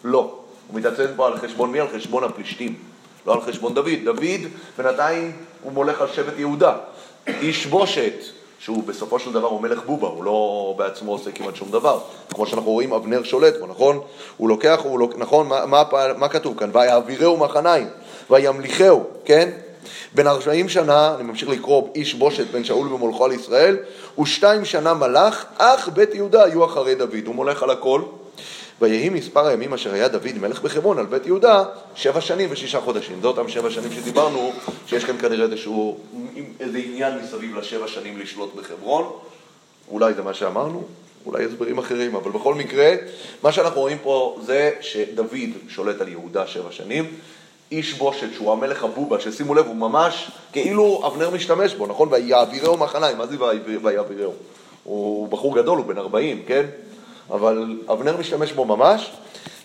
[0.04, 0.36] לא.
[0.68, 1.80] הוא מתעצם פה על חשבון מי?
[1.80, 2.76] על חשבון הפלישתים.
[3.28, 3.90] לא על חשבון דוד.
[4.04, 4.42] דוד
[4.78, 5.32] בינתיים
[5.64, 6.74] הוא מולך על שבט יהודה.
[7.28, 8.14] איש בושת,
[8.60, 12.00] שהוא בסופו של דבר הוא מלך בובה, הוא לא בעצמו עושה כמעט שום דבר.
[12.34, 14.00] כמו שאנחנו רואים, אבנר שולט פה, נכון?
[14.38, 15.14] הוא לוקח, הוא לוק...
[15.18, 15.48] נכון?
[15.48, 15.84] מה, מה,
[16.18, 16.70] מה כתוב כאן?
[16.74, 17.88] ויעבירהו מחניים,
[18.30, 19.50] וימליכהו, כן?
[20.16, 23.78] בן ארבעים שנה, אני ממשיך לקרוא, איש בושת בן שאול ומולכו על ישראל,
[24.20, 27.26] ושתיים שנה מלך, אך בית יהודה היו אחרי דוד.
[27.26, 28.02] הוא מולך על הכל.
[28.82, 31.64] ויהי מספר הימים אשר היה דוד מלך בחברון על בית יהודה,
[31.96, 33.22] שבע שנים ושישה חודשים.
[33.22, 34.54] זה אותם שבע שנים שדיברנו,
[34.88, 35.98] שיש כאן כנראה איזשהו,
[36.60, 39.12] איזה עניין מסביב לשבע שנים לשלוט בחברון.
[39.92, 40.84] אולי זה מה שאמרנו,
[41.26, 42.96] אולי הסברים אחרים, אבל בכל מקרה,
[43.44, 47.06] מה שאנחנו רואים פה זה שדוד שולט על יהודה שבע שנים,
[47.72, 52.08] איש בושת, שהוא המלך הבובה, ששימו לב, הוא ממש כאילו אבנר משתמש בו, נכון?
[52.12, 53.36] ויעבירהו מחניים, מה זה
[53.82, 54.34] ויעבירהו?
[54.84, 56.66] הוא בחור גדול, הוא בן 40, כן?
[57.32, 59.12] אבל אבנר משתמש בו ממש.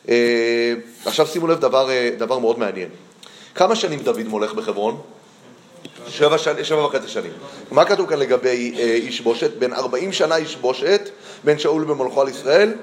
[0.09, 2.88] אה, עכשיו שימו לב דבר, אה, דבר מאוד מעניין.
[3.55, 5.01] כמה שנים דוד מולך בחברון?
[6.09, 7.33] שבע, שני, שבע וחצי שנים.
[7.71, 9.51] מה כתוב כאן לגבי אה, איש בושת?
[9.59, 11.11] בן ארבעים שנה איש בושת,
[11.45, 12.75] בן שאול במולכו על ישראל,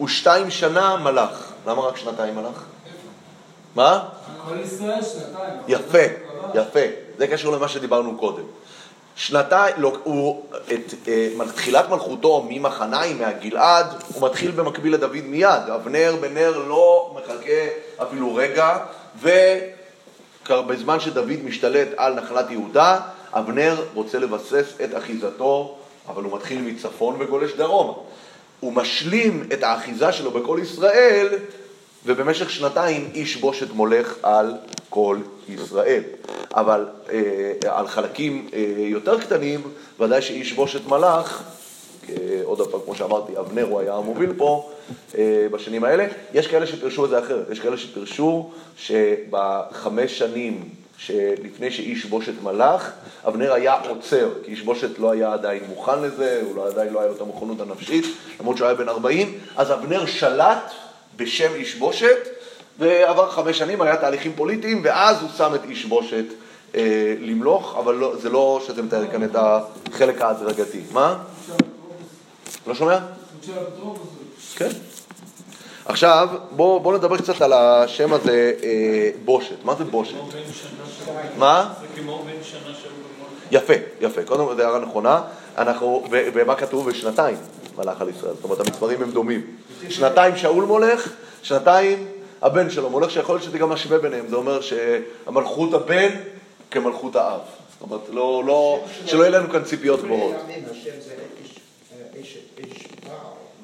[0.00, 1.52] ושתיים שנה מלך.
[1.66, 2.64] למה רק שנתיים מלך?
[3.78, 4.08] מה?
[4.48, 5.54] כל ישראל שנתיים.
[5.68, 5.98] יפה,
[6.54, 6.80] יפה.
[7.18, 8.42] זה קשור למה שדיברנו קודם.
[9.16, 15.70] שנתיים, לא, הוא, את אה, תחילת מלכותו ממחניים, מהגלעד, הוא מתחיל במקביל לדוד מיד.
[15.74, 17.66] אבנר בן נר לא מחכה
[18.02, 18.78] אפילו רגע,
[19.20, 23.00] ובזמן שדוד משתלט על נחלת יהודה,
[23.32, 27.92] אבנר רוצה לבסס את אחיזתו, אבל הוא מתחיל מצפון וגולש דרומה.
[28.60, 31.28] הוא משלים את האחיזה שלו בכל ישראל
[32.08, 34.54] ובמשך שנתיים איש בושת מולך על
[34.90, 35.18] כל
[35.48, 36.02] ישראל.
[36.54, 39.60] אבל אה, על חלקים אה, יותר קטנים,
[40.00, 41.42] ודאי שאיש בושת מלך,
[42.08, 44.70] אה, עוד פעם, כמו שאמרתי, אבנר הוא היה המוביל פה
[45.18, 46.06] אה, בשנים האלה.
[46.34, 50.68] יש כאלה שפירשו את זה אחרת, יש כאלה שפירשו שבחמש שנים
[50.98, 52.90] שלפני שאיש בושת מלך,
[53.28, 57.00] אבנר היה עוצר, כי איש בושת לא היה עדיין מוכן לזה, הוא לא, עדיין לא
[57.00, 58.04] היה לו את המוכנות הנפשית,
[58.40, 60.72] למרות שהוא היה בן 40, אז אבנר שלט
[61.18, 62.28] בשם איש בושת,
[62.78, 66.24] ועבר חמש שנים, היה תהליכים פוליטיים, ואז הוא שם את איש בושת
[66.74, 70.80] אה, למלוך, אבל לא, זה לא שאתם מתאר כאן את החלק ההדרגתי.
[70.92, 71.18] מה?
[72.66, 72.98] לא שומע?
[74.56, 74.68] כן.
[75.84, 79.64] עכשיו, בואו בוא נדבר קצת על השם הזה, אה, בושת.
[79.64, 80.14] מה זה בושת?
[81.38, 81.74] מה?
[81.80, 82.92] זה כמו בן שנה שהוא
[83.50, 84.22] יפה, יפה.
[84.22, 85.22] קודם כל, זו הערה נכונה.
[85.58, 86.90] אנחנו, ומה כתוב?
[86.90, 87.36] בשנתיים
[87.78, 88.34] מלך על ישראל.
[88.34, 89.57] זאת אומרת, המספרים הם דומים.
[89.88, 91.12] שנתיים שאול מולך,
[91.42, 92.06] שנתיים
[92.42, 94.28] הבן שלו מולך, שיכול להיות שזה גם משווה ביניהם.
[94.28, 96.08] זה אומר שהמלכות הבן
[96.70, 97.40] כמלכות האב.
[97.80, 100.34] זאת אומרת, לא, לא, שלא יהיה לנו כאן ציפיות גבוהות.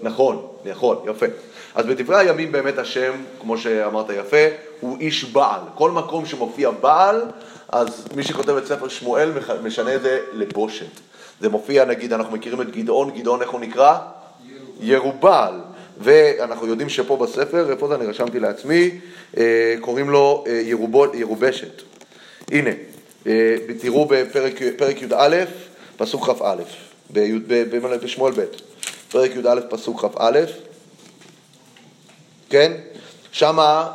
[0.03, 1.27] נכון, נכון, יפה.
[1.75, 4.47] אז בדברי הימים באמת השם, כמו שאמרת יפה,
[4.81, 5.61] הוא איש בעל.
[5.75, 7.23] כל מקום שמופיע בעל,
[7.69, 10.87] אז מי שכותב את ספר שמואל משנה את זה לבושת.
[11.41, 13.99] זה מופיע, נגיד, אנחנו מכירים את גדעון, גדעון איך הוא נקרא?
[14.81, 15.61] ירובל.
[15.99, 18.91] ואנחנו יודעים שפה בספר, איפה זה אני רשמתי לעצמי,
[19.37, 21.83] אה, קוראים לו אה, ירובול, ירובשת.
[22.51, 22.71] הנה,
[23.27, 25.45] אה, תראו בפרק י"א,
[25.97, 26.55] פסוק כ"א,
[28.03, 28.45] בשמואל ב',
[29.11, 30.41] פרק י"א, פסוק כ"א,
[32.51, 32.73] כן?
[33.33, 33.91] שמה,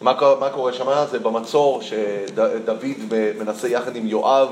[0.00, 1.06] מה, מה קורה שמה?
[1.10, 2.84] זה במצור שדוד
[3.38, 4.48] מנסה יחד עם יואב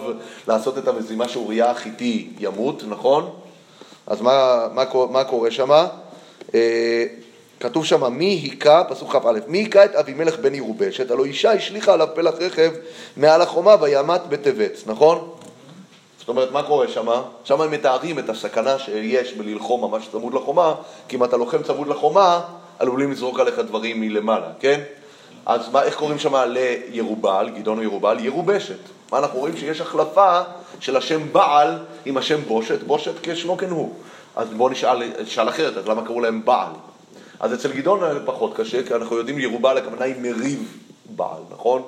[0.48, 3.30] לעשות את המזימה שאוריה החיתי ימות, נכון?
[4.06, 5.88] אז מה, מה, מה קורה שמה?
[6.54, 7.04] אה,
[7.60, 11.92] כתוב שם, מי היכה, פסוק כ"א, מי היכה את אבימלך בן ירובשת, הלא אישה השליכה
[11.92, 12.72] עליו פלח רכב
[13.16, 15.28] מעל החומה וימת בטבץ, נכון?
[16.18, 17.08] זאת אומרת, מה קורה שם?
[17.44, 20.74] שם הם מתארים את הסכנה שיש בללחום ממש צמוד לחומה,
[21.08, 22.40] כי אם אתה לוחם צמוד לחומה,
[22.78, 24.80] עלולים לזרוק עליך דברים מלמעלה, כן?
[25.46, 28.16] אז מה, איך קוראים שם לירובל, גדעון ירובל?
[28.20, 28.78] ירובשת.
[29.12, 29.56] מה אנחנו רואים?
[29.56, 30.40] שיש החלפה
[30.80, 33.94] של השם בעל עם השם בושת, בושת כשמו כן הוא.
[34.36, 36.72] אז בואו נשאל, נשאל אחרת, אז למה קראו להם בעל?
[37.40, 40.78] אז אצל גדעון פחות קשה, כי אנחנו יודעים ירובל הכוונה היא מריב
[41.16, 41.82] בעל, נכון?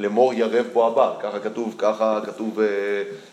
[0.00, 2.62] לאמור ירב בו הבעל, ככה כתוב, ככה כתוב uh,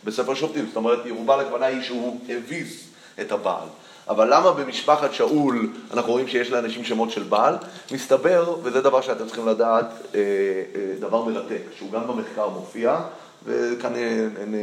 [0.04, 2.88] בספר שופטים, זאת אומרת ירובל הכוונה היא שהוא הביס
[3.22, 3.68] את הבעל.
[4.10, 7.56] אבל למה במשפחת שאול אנחנו רואים שיש לאנשים שמות של בעל?
[7.92, 13.00] מסתבר, וזה דבר שאתם צריכים לדעת, אה, אה, דבר מרתק, שהוא גם במחקר מופיע,
[13.46, 13.94] וכאן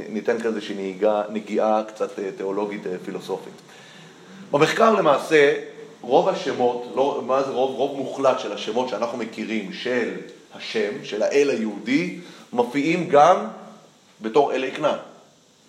[0.09, 3.53] ניתן כאן איזושהי נגיעה קצת תיאולוגית פילוסופית.
[4.51, 5.55] במחקר למעשה
[6.01, 10.15] רוב השמות, לא, מה זה רוב, רוב מוחלט של השמות שאנחנו מכירים של
[10.55, 12.19] השם, של האל היהודי,
[12.53, 13.47] מופיעים גם
[14.21, 14.99] בתור אלי כנען.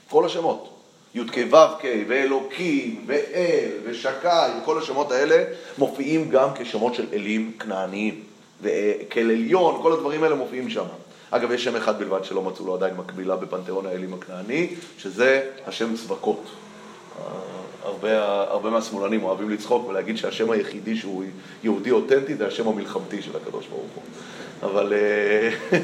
[0.09, 0.76] כל השמות.
[1.15, 4.27] י"ק ו"ק ואלוקים ואל ושקי
[4.61, 5.43] וכל השמות האלה
[5.77, 8.23] מופיעים גם כשמות של אלים כנעניים.
[8.61, 10.85] וכאל עליון, כל הדברים האלה מופיעים שם.
[11.31, 14.67] אגב, יש שם אחד בלבד שלא מצאו לו עדיין מקבילה בפנתיאון האלים הכנעני,
[14.97, 16.43] שזה השם צבקות.
[17.83, 21.23] הרבה, הרבה מהשמאלנים אוהבים לצחוק ולהגיד שהשם היחידי שהוא
[21.63, 24.03] יהודי אותנטי זה השם המלחמתי של הקדוש ברוך הוא.
[24.63, 25.79] אבל, אה,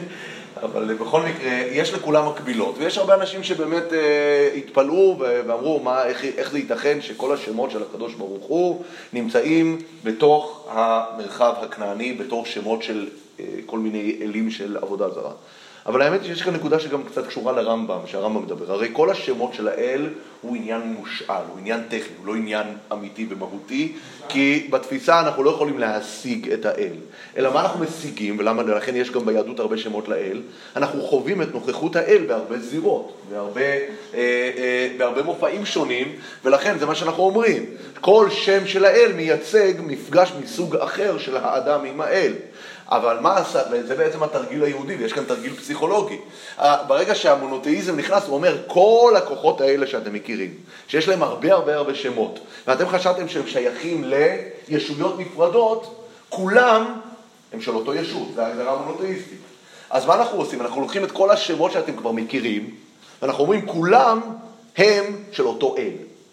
[0.64, 6.24] אבל בכל מקרה, יש לכולם מקבילות, ויש הרבה אנשים שבאמת אה, התפלאו ואמרו מה, איך,
[6.24, 12.84] איך זה ייתכן שכל השמות של הקדוש ברוך הוא נמצאים בתוך המרחב הכנעני, בתור שמות
[12.84, 15.32] של אה, כל מיני אלים של עבודה זרה.
[15.86, 18.74] אבל האמת היא שיש כאן נקודה שגם קצת קשורה לרמב"ם, שהרמב"ם מדבר.
[18.74, 20.10] הרי כל השמות של האל
[20.42, 23.92] הוא עניין מושאל, הוא עניין טכני, הוא לא עניין אמיתי ומהותי,
[24.30, 26.94] כי בתפיסה אנחנו לא יכולים להשיג את האל.
[27.38, 30.42] אלא מה אנחנו משיגים, ולכן יש גם ביהדות הרבה שמות לאל,
[30.76, 33.80] אנחנו חווים את נוכחות האל בהרבה זירות, בהרבה, אה,
[34.14, 36.16] אה, בהרבה מופעים שונים,
[36.46, 37.66] ולכן זה מה שאנחנו אומרים.
[38.02, 42.34] כל שם של האל מייצג מפגש מסוג אחר של האדם עם האל.
[42.90, 46.18] אבל מה עשה, וזה בעצם התרגיל היהודי, ויש כאן תרגיל פסיכולוגי.
[46.88, 50.54] ברגע שהמונותאיזם נכנס, הוא אומר, כל הכוחות האלה שאתם מכירים,
[50.88, 54.04] שיש להם הרבה הרבה הרבה שמות, ואתם חשבתם שהם שייכים
[54.68, 57.00] לישויות נפרדות, כולם
[57.54, 59.40] הם של אותו ישות, זו ההגדרה המונותאיסטית.
[59.90, 60.62] אז מה אנחנו עושים?
[60.62, 62.76] אנחנו לוקחים את כל השמות שאתם כבר מכירים,
[63.22, 64.22] ואנחנו אומרים, כולם
[64.78, 65.92] הם של אותו אל,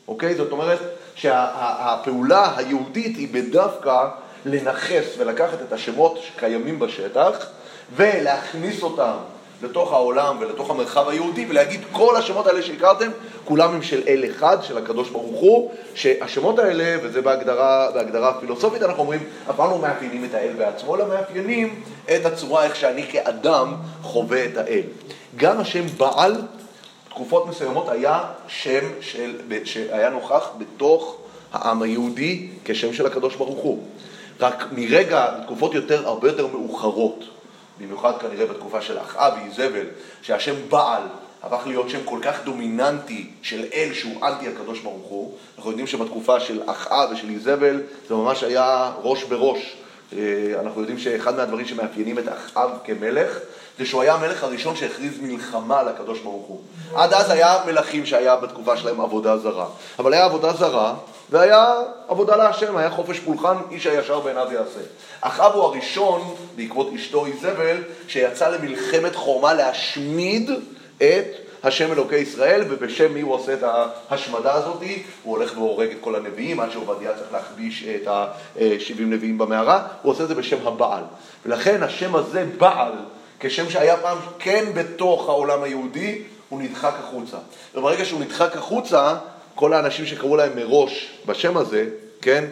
[0.09, 0.35] אוקיי?
[0.35, 0.79] זאת אומרת
[1.15, 4.09] שהפעולה היהודית היא בדווקא
[4.47, 7.47] לנכס ולקחת את השמות שקיימים בשטח
[7.97, 9.15] ולהכניס אותם
[9.63, 13.11] לתוך העולם ולתוך המרחב היהודי ולהגיד כל השמות האלה שהכרתם,
[13.45, 18.83] כולם הם של אל אחד, של הקדוש ברוך הוא, שהשמות האלה, וזה בהגדרה, בהגדרה הפילוסופית,
[18.83, 23.07] אנחנו אומרים, אף פעם לא מאפיינים את האל בעצמו, אלא מאפיינים את הצורה איך שאני
[23.11, 24.83] כאדם חווה את האל.
[25.37, 26.37] גם השם בעל,
[27.09, 31.17] תקופות מסוימות היה שם של, שהיה נוכח בתוך
[31.53, 33.83] העם היהודי כשם של הקדוש ברוך הוא.
[34.41, 37.25] רק מרגע, בתקופות יותר, הרבה יותר מאוחרות,
[37.81, 39.87] במיוחד כנראה בתקופה של אחאב ואיזבל,
[40.23, 41.03] שהשם בעל
[41.43, 45.35] הפך להיות שם כל כך דומיננטי של אל שהוא אנטי הקדוש ברוך הוא.
[45.57, 49.77] אנחנו יודעים שבתקופה של אחאב ושל איזבל זה ממש היה ראש בראש.
[50.13, 50.19] אה,
[50.61, 53.39] אנחנו יודעים שאחד מהדברים שמאפיינים את אחאב כמלך
[53.79, 56.61] זה שהוא היה המלך הראשון שהכריז מלחמה לקדוש ברוך הוא.
[56.95, 59.67] עד אז היה מלכים שהיה בתקופה שלהם עבודה זרה.
[59.99, 60.95] אבל היה עבודה זרה,
[61.31, 61.75] והיה
[62.09, 64.81] עבודה להשם, היה חופש פולחן, איש הישר בעיניו יעשה.
[65.21, 67.77] אחאב הוא הראשון, בעקבות אשתו איזבל,
[68.09, 70.51] שיצא למלחמת חורמה להשמיד
[70.97, 71.27] את
[71.63, 73.63] השם אלוקי ישראל, ובשם מי הוא עושה את
[74.11, 74.83] ההשמדה הזאת?
[75.23, 80.13] הוא הולך והורג את כל הנביאים, עד שעובדיה צריך להכביש את ה-70 נביאים במערה, הוא
[80.13, 81.03] עושה את זה בשם הבעל.
[81.47, 82.93] ולכן השם הזה, בעל,
[83.41, 87.37] כשם שהיה פעם כן בתוך העולם היהודי, הוא נדחק החוצה.
[87.75, 89.15] וברגע שהוא נדחק החוצה,
[89.61, 91.89] כל האנשים שקראו להם מראש בשם הזה,
[92.23, 92.45] כן?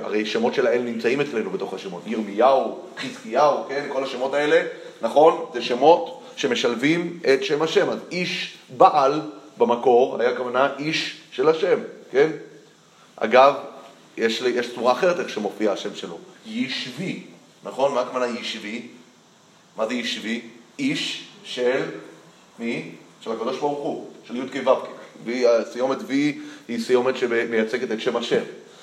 [0.00, 2.02] הרי שמות של האל נמצאים אצלנו בתוך השמות.
[2.06, 3.86] ירמיהו, חזקיהו, כן?
[3.92, 4.62] כל השמות האלה,
[5.02, 5.44] נכון?
[5.54, 7.90] זה שמות שמשלבים את שם השם.
[7.90, 9.20] אז איש בעל
[9.58, 11.78] במקור היה כוונה איש של השם,
[12.10, 12.30] כן?
[13.16, 13.54] אגב,
[14.16, 16.18] יש, יש צורה אחרת איך שמופיע השם שלו.
[16.46, 17.22] ישבי,
[17.64, 17.94] נכון?
[17.94, 18.82] מה הכוונה ישבי?
[19.76, 20.40] מה זה ישבי?
[20.78, 21.82] איש של
[22.58, 22.90] מי?
[23.20, 24.95] של הקדוש ברוך הוא, של י"ק ו"ק.
[25.72, 26.10] סיומת V
[26.68, 28.42] היא סיומת שמייצגת את שם השם.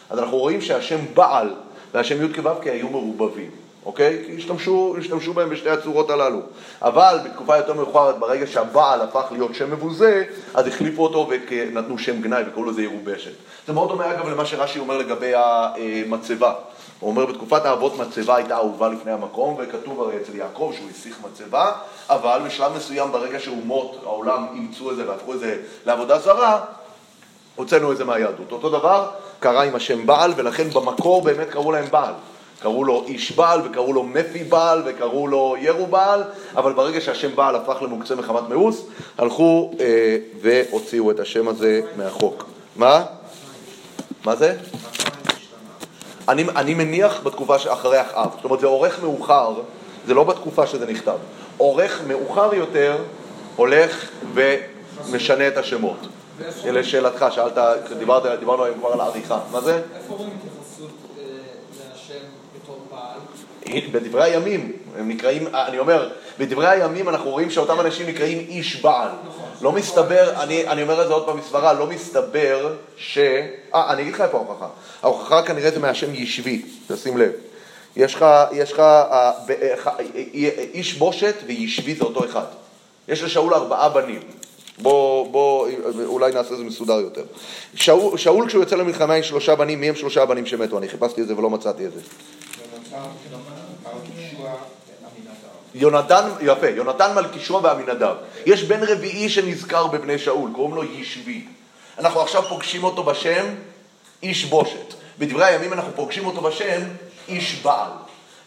[0.10, 1.50] אז אנחנו רואים שהשם בעל
[1.94, 3.52] והשם י' כו' היו מרובבים,
[3.86, 4.24] אוקיי?
[4.26, 6.40] כי השתמשו, השתמשו בהם בשתי הצורות הללו.
[6.82, 12.22] אבל בתקופה יותר מאוחרת, ברגע שהבעל הפך להיות שם מבוזה, אז החליפו אותו ונתנו שם
[12.22, 13.32] גנאי וקראו לזה ירובשת.
[13.68, 16.54] זה מאוד דומה אגב למה שרש"י אומר לגבי המצבה.
[17.04, 21.18] הוא אומר בתקופת האבות מצבה הייתה אהובה לפני המקום, וכתוב הרי אצל יעקב שהוא הסיך
[21.26, 21.72] מצבה,
[22.10, 26.60] אבל בשלב מסוים ברגע שאומות העולם אימצו את זה והפכו את זה לעבודה זרה,
[27.56, 28.52] הוצאנו את זה מהיהדות.
[28.52, 32.14] אותו דבר קרה עם השם בעל, ולכן במקור באמת קראו להם בעל.
[32.60, 36.24] קראו לו איש בעל, וקראו לו מפי בעל, וקראו לו ירו בעל,
[36.56, 38.86] אבל ברגע שהשם בעל הפך למוקצה מחמת מאוס,
[39.18, 42.46] הלכו אה, והוציאו את השם הזה מהחוק.
[42.76, 43.04] מה?
[44.26, 44.58] מה זה?
[46.30, 48.30] אני, אני מניח בתקופה שאחרי אחאב.
[48.36, 49.54] זאת אומרת, זה עורך מאוחר,
[50.08, 51.18] זה לא בתקופה שזה נכתב.
[51.58, 52.98] עורך מאוחר יותר
[53.56, 55.98] הולך ומשנה את השמות.
[56.66, 57.58] לשאלתך, שאלת,
[58.00, 59.40] דיברת, דיברנו היום כבר על העריכה.
[59.52, 59.82] מה זה?
[59.96, 61.24] איפה רואים התייחסות אה,
[61.80, 63.92] להשם בתור בעל?
[63.92, 66.10] בדברי הימים, הם נקראים, אני אומר,
[66.40, 69.10] בדברי הימים אנחנו רואים שאותם אנשים נקראים איש בעל.
[69.64, 73.18] לא מסתבר, אני, אני אומר את זה עוד פעם בסברה, לא מסתבר ש...
[73.76, 74.68] אה, אני אגיד לך איפה ההוכחה.
[75.04, 77.32] ההוכחה כנראה זה מהשם ישבי, תשים לב.
[77.96, 79.74] יש לך, יש לך אה, אה,
[80.16, 82.46] אה, איש בושת וישבי זה אותו אחד.
[83.08, 84.22] יש לשאול ארבעה בנים.
[84.82, 85.68] בוא, בוא,
[86.06, 87.24] אולי נעשה את זה מסודר יותר.
[87.76, 90.78] שאול, שאול כשהוא יוצא למלחמה עם שלושה בנים, מי הם שלושה הבנים שמתו?
[90.78, 92.00] אני חיפשתי את זה ולא מצאתי את זה.
[95.76, 98.16] יונתן, יפה, יונתן מלכישוע ועמינדב.
[98.46, 101.42] יש בן רביעי שנזכר בבני שאול, קוראים לו ישבי.
[102.00, 103.46] אנחנו עכשיו פוגשים אותו בשם
[104.24, 104.94] איש בושת.
[105.20, 106.82] בדברי הימים אנחנו פוגשים אותו בשם
[107.30, 107.90] איש בעל.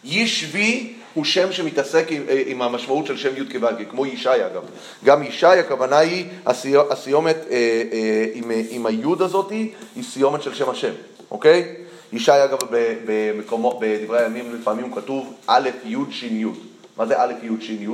[0.03, 4.61] ישבי הוא שם שמתעסק עם, אה, עם המשמעות של שם י' כו', כמו ישי אגב.
[5.05, 7.55] גם ישי הכוונה היא, הסיו- הסיומת אה,
[7.93, 10.91] אה, עם, אה, עם היוד הזאתי, היא סיומת של שם השם,
[11.31, 11.75] אוקיי?
[12.13, 12.57] ישי אגב
[13.05, 16.45] במקומו, בדברי הימים לפעמים כתוב א' י' ש' י'.
[16.97, 17.87] מה זה א' י' ש' י'?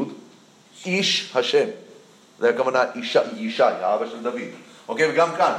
[0.85, 1.65] איש השם.
[2.39, 4.41] זה הכוונה איש, ישי, האבא של דוד.
[4.87, 5.11] אוקיי?
[5.11, 5.53] וגם כאן,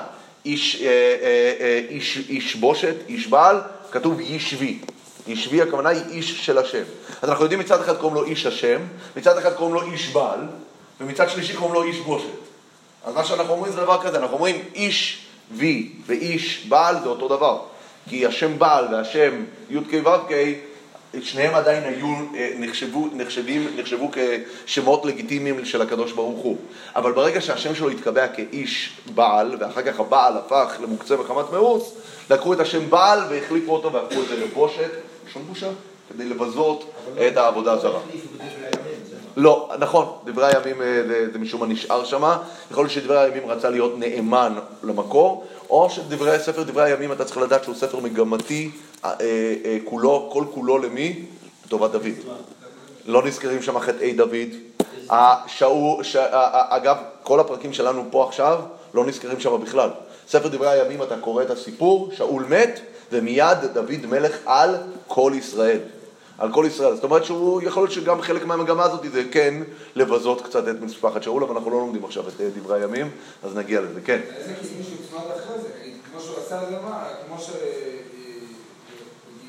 [0.45, 4.79] איש, אה, אה, אה, איש, איש בושת, איש בעל, כתוב ישבי.
[5.27, 6.83] ישבי הכוונה היא איש של השם.
[7.23, 8.81] אז אנחנו יודעים מצד אחד קוראים לו איש השם,
[9.17, 10.41] מצד אחד קוראים לו איש בעל,
[11.01, 12.27] ומצד שלישי קוראים לו איש בושת.
[13.05, 17.29] אז מה שאנחנו אומרים זה דבר כזה, אנחנו אומרים איש וי ואיש בעל זה אותו
[17.29, 17.61] דבר.
[18.09, 20.33] כי השם בעל והשם י"ק ו"ק,
[21.23, 26.57] שניהם עדיין היו, אה, נחשבו, נחשבים, נחשבו כשמות לגיטימיים של הקדוש ברוך הוא.
[26.97, 31.95] אבל ברגע שהשם שלו התקבע כאיש בעל, ואחר כך הבעל הפך למוקצה מחמת מאוס,
[32.31, 34.91] לקחו את השם בעל והחליפו אותו והפכו את זה לבושת,
[35.33, 35.69] שום בושה,
[36.13, 36.91] כדי לבזות
[37.29, 38.01] את העבודה הזרה.
[39.37, 42.39] לא, נכון, דברי הימים אה, זה, משום מה נשאר שמה,
[42.71, 47.37] יכול להיות שדברי הימים רצה להיות נאמן למקור, או שדברי ספר דברי הימים אתה צריך
[47.37, 48.71] לדעת שהוא ספר מגמתי,
[49.05, 51.25] אה, אה, כולו, כל כולו למי?
[51.67, 52.13] לטובת דוד.
[53.07, 54.49] לא נזכרים שם חטאי דוד.
[55.11, 56.17] השאול, ש...
[56.17, 58.61] אגב, כל הפרקים שלנו פה עכשיו
[58.95, 59.91] לא נזכרים שם בכלל.
[60.29, 62.81] ספר דברי הימים אתה קורא את הסיפור, שאול מת,
[63.13, 65.79] ומיד דוד מלך על כל ישראל.
[66.39, 66.95] על כל ישראל.
[66.95, 69.55] זאת אומרת שהוא, יכול להיות שגם חלק מהמגמה הזאת זה כן
[69.97, 73.11] לבזות קצת את משפחת שאול, אבל אנחנו לא לומדים עכשיו את אה, דברי הימים,
[73.43, 74.21] אז נגיע לזה, כן.
[74.37, 75.69] איזה כיסוי שהוצמד אחרי זה,
[76.13, 77.51] כמו שהוא עשה את זה, מה, כמו ש...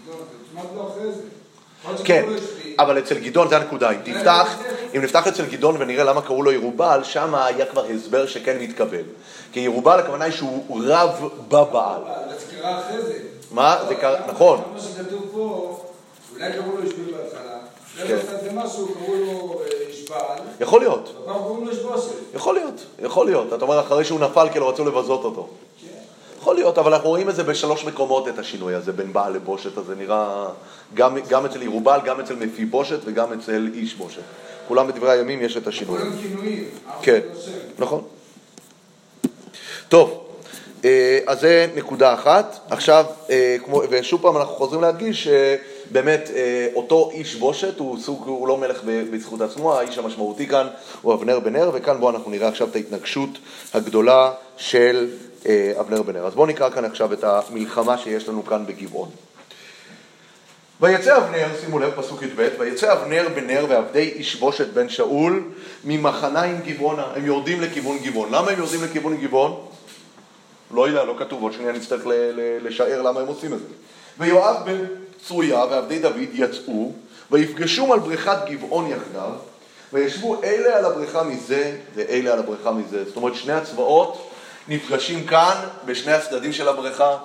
[0.04, 0.19] גדעון,
[0.56, 1.21] זה הוצמד לו אחרי זה.
[2.04, 2.26] כן.
[2.80, 4.58] אבל אצל גדעון זה הנקודה, אם תפתח,
[4.95, 9.04] אם נפתח אצל גדעון ונראה למה קראו לו ירובעל, שם היה כבר הסבר שכן מתקבל.
[9.52, 12.02] כי ירובעל הכוונה היא שהוא רב בבעל.
[12.30, 13.19] זה קרה אחרי זה.
[13.52, 13.78] מה?
[13.88, 14.62] זה קרה, נכון.
[14.74, 15.85] מה שכתוב פה,
[16.36, 17.58] אולי קראו לו ישבי בהתחלה,
[17.95, 18.26] אחרי כן.
[19.00, 22.12] קראו לו אה, ישבעל, יכול להיות, והפעם קוראים לו ישבושת.
[22.36, 23.54] יכול להיות, יכול להיות.
[23.54, 25.48] אתה אומר אחרי שהוא נפל כי לא רצו לבזות אותו.
[26.45, 29.78] יכול להיות, אבל אנחנו רואים את זה בשלוש מקומות, את השינוי הזה בין בעל לבושת,
[29.78, 30.48] אז זה נראה
[30.93, 34.21] גם, גם אצל ירובעל, גם אצל מפיבושת וגם אצל איש בושת.
[34.67, 36.00] כולם בדברי הימים יש את השינוי.
[36.00, 36.69] כולם כינויים.
[37.02, 37.54] כן, לא.
[37.80, 38.02] נכון.
[39.89, 40.28] טוב,
[40.86, 42.60] אה, אז זה נקודה אחת.
[42.69, 45.28] עכשיו, אה, כמו, ושוב פעם אנחנו חוזרים להדגיש
[45.89, 50.67] שבאמת אה, אותו איש בושת הוא סוג, הוא לא מלך בזכות עצמו, האיש המשמעותי כאן
[51.02, 53.30] הוא אבנר בן נר, וכאן בואו אנחנו נראה עכשיו את ההתנגשות
[53.74, 55.10] הגדולה של
[55.45, 56.26] אה, אבנר בן נר.
[56.26, 59.10] אז בואו נקרא כאן עכשיו את המלחמה שיש לנו כאן בגבעון.
[60.82, 65.43] ויצא אבנר, שימו לב, פסוק י"ב, ויצא אבנר בן נר ועבדי איש בושת בן שאול
[65.84, 67.06] ממחניים גבעונה.
[67.15, 68.30] הם יורדים לכיוון גבעון.
[68.32, 69.65] למה הם יורדים לכיוון גבעון?
[70.71, 72.02] לא יודע, לא כתוב, עוד שניה נצטרך
[72.62, 73.65] לשער למה הם עושים את זה.
[74.19, 74.78] ויואב בן
[75.28, 76.92] צרויה ועבדי דוד יצאו,
[77.32, 79.32] ויפגשום על בריכת גבעון יחדיו,
[79.94, 83.06] וישבו אלה על הבריכה מזה ואלה על הבריכה מזה.
[83.06, 84.30] זאת אומרת, שני הצבאות
[84.68, 87.18] נפגשים כאן בשני הצדדים של הבריכה.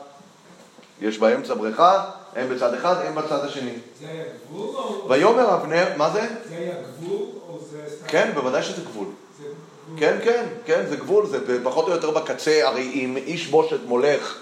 [1.00, 2.04] יש באמצע בריכה,
[2.36, 3.72] הם בצד אחד, הם בצד השני.
[4.00, 5.08] זה היה גבול או...
[5.08, 6.20] ויאמר אבנר, מה זה?
[6.48, 8.06] זה היה גבול או זה.
[8.08, 9.06] כן, בוודאי שזה גבול.
[9.38, 10.00] זה גבול.
[10.00, 14.38] כן, כן, כן, זה גבול, זה פחות או יותר בקצה, הרי אם איש בושת מולך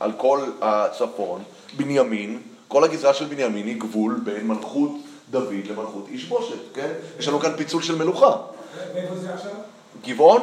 [0.00, 1.42] על כל הצפון,
[1.76, 4.90] בנימין, כל הגזרה של בנימין היא גבול בין מלכות
[5.30, 6.88] דוד למלכות איש בושת, כן?
[7.18, 8.36] יש לנו כאן פיצול של מלוכה.
[8.94, 9.50] ואיפה זה עכשיו?
[10.06, 10.42] גבעון?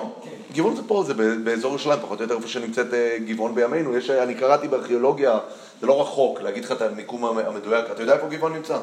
[0.54, 1.13] גבעון זה פה, זה
[1.44, 3.98] באזור ירושלים, פחות או יותר איפה שנמצאת אה, גבעון בימינו.
[3.98, 5.40] יש, אני קראתי בארכיאולוגיה,
[5.82, 7.86] זה לא רחוק, להגיד לך את המיקום המ- המדויק.
[7.92, 8.78] אתה יודע איפה גבעון נמצא?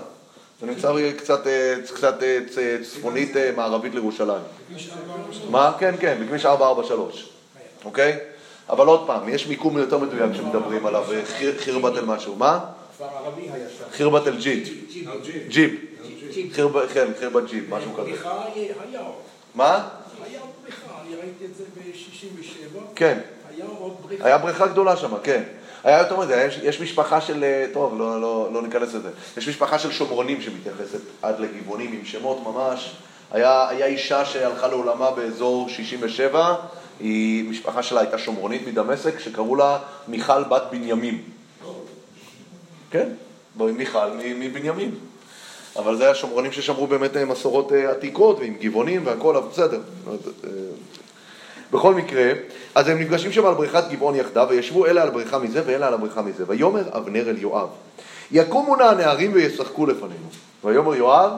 [0.60, 2.38] זה נמצא קצת, אה, קצת אה,
[2.84, 4.42] צפונית מערבית לירושלים.
[5.50, 5.72] מה?
[5.78, 7.28] כן, כן, בכביש 443,
[7.84, 8.18] אוקיי?
[8.68, 12.36] אבל עוד פעם, יש מיקום יותר מדויק שמדברים עליו, חיר- חירבת אל משהו.
[12.36, 12.60] מה?
[12.96, 13.84] כפר ערבי היה שם.
[13.92, 14.68] חירבת אל ג'יפ.
[15.48, 15.72] ג'יפ.
[16.52, 18.10] חירב- כן, חירבת ג'יפ, משהו כזה.
[19.54, 19.88] מה?
[20.24, 23.18] היה בריכה, אני ראיתי את זה ב-67, כן.
[23.56, 24.24] היה עוד בריכה.
[24.26, 25.42] היה בריכה גדולה שם, כן.
[25.84, 29.48] היה יותר מזה, יש, יש משפחה של, אה, טוב, לא, לא, לא ניכנס לזה, יש
[29.48, 32.92] משפחה של שומרונים שמתייחסת עד לגבעונים עם שמות ממש
[33.32, 36.54] היה, היה אישה שהלכה לעולמה באזור 67,
[37.00, 39.78] היא, משפחה שלה הייתה שומרונית מדמשק, שקראו לה
[40.08, 41.22] מיכל בת בנימין.
[42.94, 43.08] כן,
[43.54, 44.06] בואי מיכל
[44.38, 44.90] מבנימין.
[45.76, 49.80] אבל זה היה שומרונים ששמרו באמת אה, מסורות אה, עתיקות ועם גבעונים והכל, אבל בסדר.
[51.72, 52.32] בכל מקרה,
[52.74, 55.94] אז הם נפגשים שם על בריכת גבעון יחדיו, וישבו אלה על בריכה מזה ואלה על
[55.94, 56.44] הבריכה מזה.
[56.46, 57.68] ויאמר אבנר אל יואב,
[58.30, 60.28] יקומו נא הנערים וישחקו לפנינו.
[60.64, 61.30] ויאמר יואב,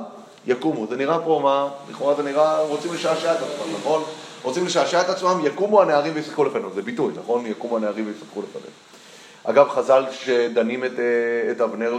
[0.47, 0.87] יקומו.
[0.87, 4.03] זה נראה פה מה, לכאורה זה נראה, רוצים לשעשע את עצמם, נכון?
[4.43, 6.71] רוצים לשעשע את עצמם, יקומו הנערים וישחקו לפנינו.
[6.75, 7.47] זה ביטוי, נכון?
[7.47, 8.96] יקומו הנערים וישחקו לפנינו.
[9.49, 11.95] אגב, חז"ל שדנים את, אה, את אבנר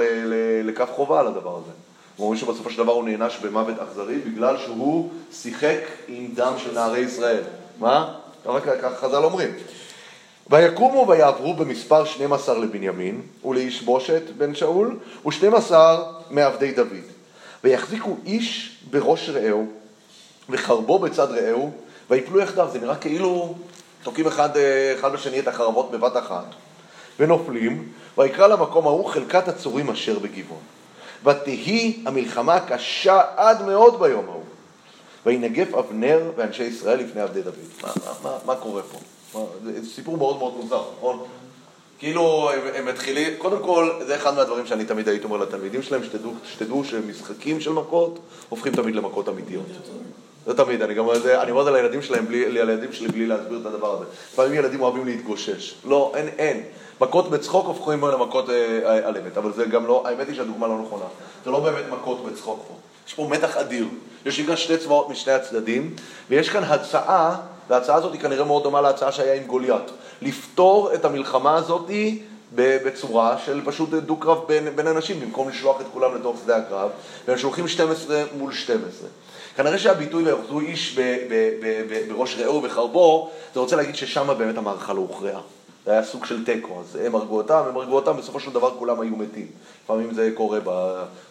[0.63, 1.71] לכף חובה על הדבר הזה.
[2.19, 6.99] אומרים שבסופו של דבר הוא נענש במוות אכזרי בגלל שהוא שיחק עם דם של נערי
[6.99, 7.43] ישראל.
[7.79, 8.13] מה?
[8.45, 9.49] ככה חז"ל אומרים.
[10.49, 15.73] ויקומו ויעברו במספר 12 לבנימין ולאיש בושת בן שאול ו-12
[16.29, 17.07] מעבדי דוד.
[17.63, 19.67] ויחזיקו איש בראש רעהו
[20.49, 21.71] וחרבו בצד רעהו
[22.09, 22.69] ויפלו יחדיו.
[22.71, 23.55] זה נראה כאילו
[24.03, 26.45] תוקעים אחד, אה, אחד בשני את החרבות בבת אחת
[27.19, 27.87] ונופלים
[28.17, 30.61] ויקרא למקום ההוא חלקת הצורים אשר בגבעון.
[31.25, 34.43] ותהי המלחמה קשה עד מאוד ביום ההוא.
[35.25, 37.53] וינגף אבנר ואנשי ישראל לפני עבדי דוד.
[37.83, 38.99] מה, מה, מה, מה קורה פה?
[39.33, 41.19] מה, זה סיפור מאוד מאוד מוזר, נכון?
[41.99, 46.03] כאילו הם, הם מתחילים, קודם כל, זה אחד מהדברים שאני תמיד הייתי אומר לתלמידים שלהם,
[46.03, 49.65] שתדעו, שתדעו שמשחקים של מכות הופכים תמיד למכות אמיתיות.
[50.47, 53.27] זה תמיד, אני גם זה, אני אומר את זה לילדים שלהם, בלי, לילדים שלי בלי
[53.27, 54.05] להסביר את הדבר הזה.
[54.33, 55.75] לפעמים ילדים אוהבים להתגושש.
[55.85, 56.63] לא, אין, אין.
[57.01, 60.81] מכות בצחוק הופכים למכות אה, על אמת, אבל זה גם לא, האמת היא שהדוגמה לא
[60.85, 61.05] נכונה.
[61.45, 62.73] זה לא באמת מכות בצחוק פה.
[63.07, 63.85] יש פה מתח אדיר.
[64.25, 65.95] יש כאן שתי צבאות משני הצדדים,
[66.29, 67.35] ויש כאן הצעה,
[67.69, 69.91] וההצעה הזאת היא כנראה מאוד דומה להצעה שהיה עם גוליית.
[70.21, 71.91] לפתור את המלחמה הזאת
[72.55, 76.89] בצורה של פשוט דו-קרב בין, בין אנשים, במקום לשלוח את כולם לתוך שדה הקרב,
[77.27, 79.09] והם שולחים 12 מול 12.
[79.57, 80.99] כנראה שהביטוי ויאחזו איש
[82.07, 85.41] בראש רעהו וחרבו, זה רוצה להגיד ששם באמת המערכה לא הוכרעה.
[85.85, 88.71] זה היה סוג של תיקו, אז הם הרגו אותם, הם הרגו אותם, בסופו של דבר
[88.79, 89.47] כולם היו מתים.
[89.83, 90.59] לפעמים זה קורה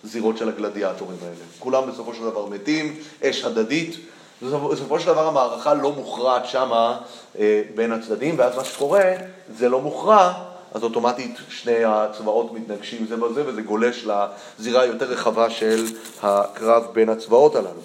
[0.05, 1.35] בזירות של הגלדיאטורים האלה.
[1.59, 3.97] כולם בסופו של דבר מתים, אש הדדית.
[4.43, 6.99] בסופו של דבר המערכה לא מוכרעת שמה
[7.39, 9.13] אה, בין הצדדים, ואז מה שקורה,
[9.59, 10.33] זה לא מוכרע,
[10.75, 14.07] אז אוטומטית שני הצבאות מתנגשים זה בזה, וזה גולש
[14.59, 15.87] לזירה היותר רחבה של
[16.23, 17.81] הקרב בין הצבאות הללו.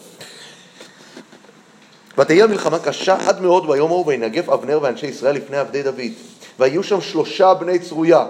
[2.18, 6.12] ותהי המלחמה קשה עד מאוד ביום ההוא וינגף אבנר ואנשי ישראל לפני עבדי דוד.
[6.60, 8.26] והיו שם שלושה בני צרויה.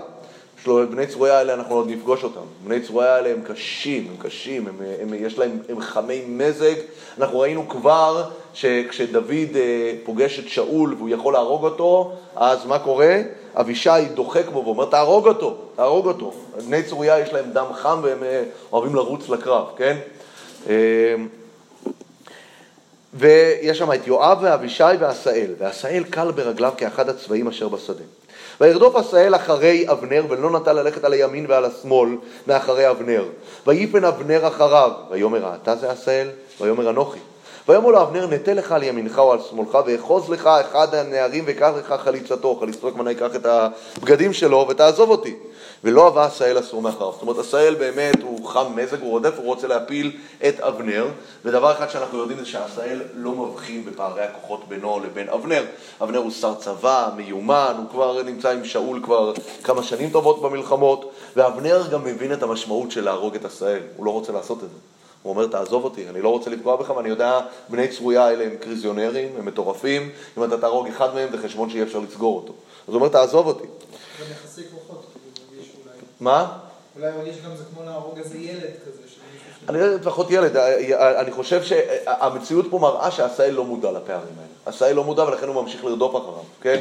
[0.68, 2.42] בני צרויה האלה, אנחנו עוד נפגוש אותם.
[2.64, 6.74] בני צרויה האלה הם קשים, הם קשים, הם, הם, יש להם, הם חמי מזג.
[7.18, 8.24] אנחנו ראינו כבר
[8.54, 13.18] שכשדוד אה, פוגש את שאול והוא יכול להרוג אותו, אז מה קורה?
[13.56, 16.34] אבישי דוחק בו ואומר, תהרוג אותו, תהרוג אותו.
[16.68, 19.98] בני צרויה יש להם דם חם והם אה, אוהבים לרוץ לקרב, כן?
[20.70, 21.16] אה,
[23.14, 28.04] ויש שם את יואב ואבישי ועשאל, ועשאל קל ברגליו כאחד הצבאים אשר בשדה.
[28.62, 32.10] וירדוף עשאל אחרי אבנר, ולא נטה ללכת על הימין ועל השמאל
[32.48, 33.26] מאחרי אבנר.
[33.68, 36.28] ויפן אבנר אחריו, ויאמר אתה זה עשאל?
[36.62, 37.20] ויאמר אנוכי.
[37.68, 41.72] ויאמר לו אבנר, נטה לך על ימינך או על שמאלך, ואחוז לך אחד הנערים וקח
[41.80, 42.56] לך חליצתו.
[42.56, 45.36] חליצתו הכוונה ייקח את הבגדים שלו ותעזוב אותי.
[45.84, 47.12] ולא אבה עשאל אסור מאחריו.
[47.12, 50.12] זאת אומרת, עשאל באמת הוא חם מזג, הוא רודף, הוא רוצה להפיל
[50.48, 51.08] את אבנר,
[51.46, 55.66] ודבר אחד שאנחנו יודעים זה שעשאל לא מבחין בפערי הכוחות בינו לבין אבנר.
[56.02, 61.12] אבנר הוא שר צבא, מיומן, הוא כבר נמצא עם שאול כבר כמה שנים טובות במלחמות,
[61.36, 64.78] ואבנר גם מבין את המשמעות של להרוג את עשאל, הוא לא רוצה לעשות את זה.
[65.24, 68.56] הוא אומר, תעזוב אותי, אני לא רוצה לפגוע בך, ואני יודע, בני צרויה האלה הם
[68.60, 72.54] קריזיונרים, הם מטורפים, אם אתה תהרוג אחד מהם זה חשבון שאי אפשר לסגור אותו.
[72.88, 73.64] אז הוא אומר, תעזוב אותי.
[73.64, 74.81] גם יחסי כוחות.
[76.22, 76.58] מה?
[76.96, 79.02] אולי מרגיש גם זה כמו להרוג איזה ילד כזה.
[79.70, 80.58] אני לא יודע לפחות ילד,
[80.98, 84.52] אני חושב שהמציאות פה מראה שעשאל לא מודע לפערים האלה.
[84.66, 86.80] עשאל לא מודע ולכן הוא ממשיך לרדוף אחריו, כן?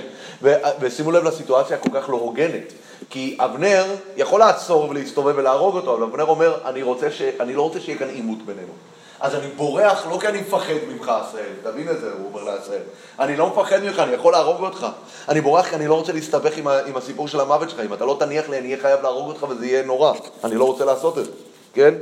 [0.80, 2.72] ושימו לב לסיטואציה הכל כך לא הוגנת.
[3.10, 3.84] כי אבנר
[4.16, 7.22] יכול לעצור ולהסתובב ולהרוג אותו, אבל אבנר אומר, אני, רוצה ש...
[7.40, 8.72] אני לא רוצה שיהיה כאן עימות בינינו.
[9.20, 12.82] אז אני בורח לא כי אני מפחד ממך, עשהאל, תבין את זה, הוא אומר לעשהאל.
[13.18, 14.86] אני לא מפחד ממך, אני יכול להרוג אותך.
[15.28, 16.68] אני בורח כי אני לא רוצה להסתבך עם.
[16.68, 17.80] עם הסיפור של המוות שלך.
[17.80, 20.12] אם אתה לא תניח לי, אני אהיה חייב להרוג אותך וזה יהיה נורא.
[20.44, 21.30] אני לא רוצה לעשות את זה,
[21.74, 21.94] כן?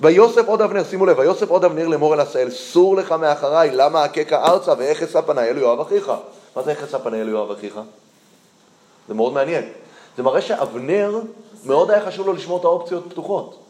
[0.00, 4.06] ויוסף עוד אבנר, שימו לב, ויוסף עוד אבנר לאמור אל עשהאל, סור לך מאחריי, למה
[4.06, 6.12] אככה ארצה ואיך אשא פניי אל יואב אחיך?
[6.56, 7.80] מה זה איך אשא פניי אל יואב אחיך?
[9.08, 9.68] זה מאוד מעניין.
[10.16, 11.20] זה מראה שאבנר,
[11.64, 13.67] מאוד היה חשוב לו לשמור את האופציות פתוחות.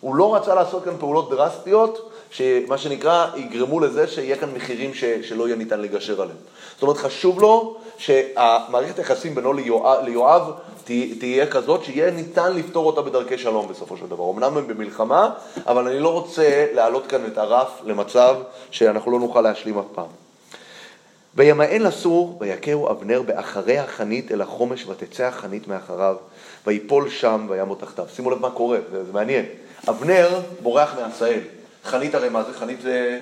[0.00, 5.04] הוא לא רצה לעשות כאן פעולות דרסטיות, שמה שנקרא, יגרמו לזה שיהיה כאן מחירים ש,
[5.04, 6.36] שלא יהיה ניתן לגשר עליהם.
[6.74, 10.52] זאת אומרת, חשוב לו שהמערכת היחסים בינו ליואב, ליואב
[11.18, 14.30] תהיה כזאת שיהיה ניתן לפתור אותה בדרכי שלום בסופו של דבר.
[14.30, 15.30] אמנם הם במלחמה,
[15.66, 18.36] אבל אני לא רוצה להעלות כאן את הרף למצב
[18.70, 20.06] שאנחנו לא נוכל להשלים אף פעם.
[21.34, 26.16] וימאן לסור, ויכהו אבנר באחרי החנית אל החומש, ותצא החנית מאחריו,
[26.66, 28.04] ויפול שם וימות תחתיו.
[28.14, 29.44] שימו לב מה קורה, זה, זה מעניין.
[29.88, 31.40] אבנר בורח מעשהאל.
[31.84, 32.52] חנית הרי מה זה?
[32.52, 33.20] חנית זה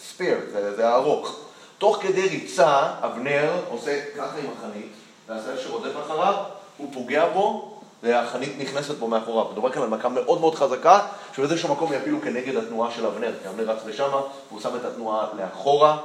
[0.00, 1.40] ספיר, זה, זה הארוך.
[1.78, 4.92] תוך כדי ריצה, אבנר עושה ככה עם החנית,
[5.28, 6.34] והעשהאל שרודף אחריו,
[6.76, 7.72] הוא פוגע בו,
[8.02, 9.46] והחנית נכנסת בו מאחוריו.
[9.52, 11.00] מדובר כאן על מכה מאוד מאוד חזקה,
[11.36, 14.10] שבאיזשהו מקום יפילו כנגד התנועה של אבנר, כי אבנר רץ לשם,
[14.48, 15.98] והוא שם את התנועה לאחורה.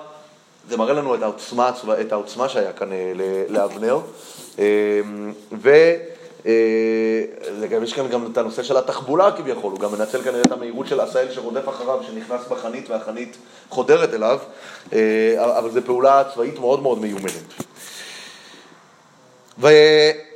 [0.70, 1.72] זה מראה לנו את העוצמה,
[2.02, 3.14] את העוצמה שהיה כאן אה,
[3.50, 4.00] לאבנר.
[4.60, 5.02] אה,
[5.62, 5.70] ו...
[6.46, 6.52] אה,
[7.70, 10.88] גם, יש כאן גם את הנושא של התחבולה כביכול, הוא גם מנצל כנראה את המהירות
[10.88, 13.38] של עשהאל שרודף אחריו, שנכנס בחנית והחנית
[13.70, 14.39] חודרת אליו,
[15.38, 17.54] אבל זו פעולה צבאית מאוד מאוד מיומנת.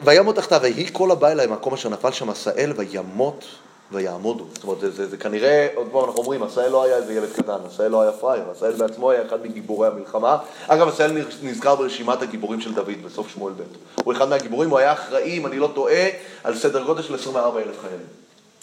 [0.02, 3.46] וימות תחתיו, ויהי כל הבא אליי מקום אשר נפל שם עשאל, וימות
[3.92, 4.46] ויעמודו.
[4.54, 7.30] זאת אומרת, זה, זה, זה כנראה, עוד פעם אנחנו אומרים, עשאל לא היה איזה ילד
[7.36, 10.38] קטן, עשאל לא היה פראייר, עשאל בעצמו היה אחד מגיבורי המלחמה.
[10.68, 11.12] אגב, עשאל
[11.44, 14.02] נזכר ברשימת הגיבורים של דוד בסוף שמואל ב'.
[14.04, 16.08] הוא אחד מהגיבורים, הוא היה אחראי, אם אני לא טועה,
[16.44, 18.08] על סדר גודל של 24 אלף חיילים.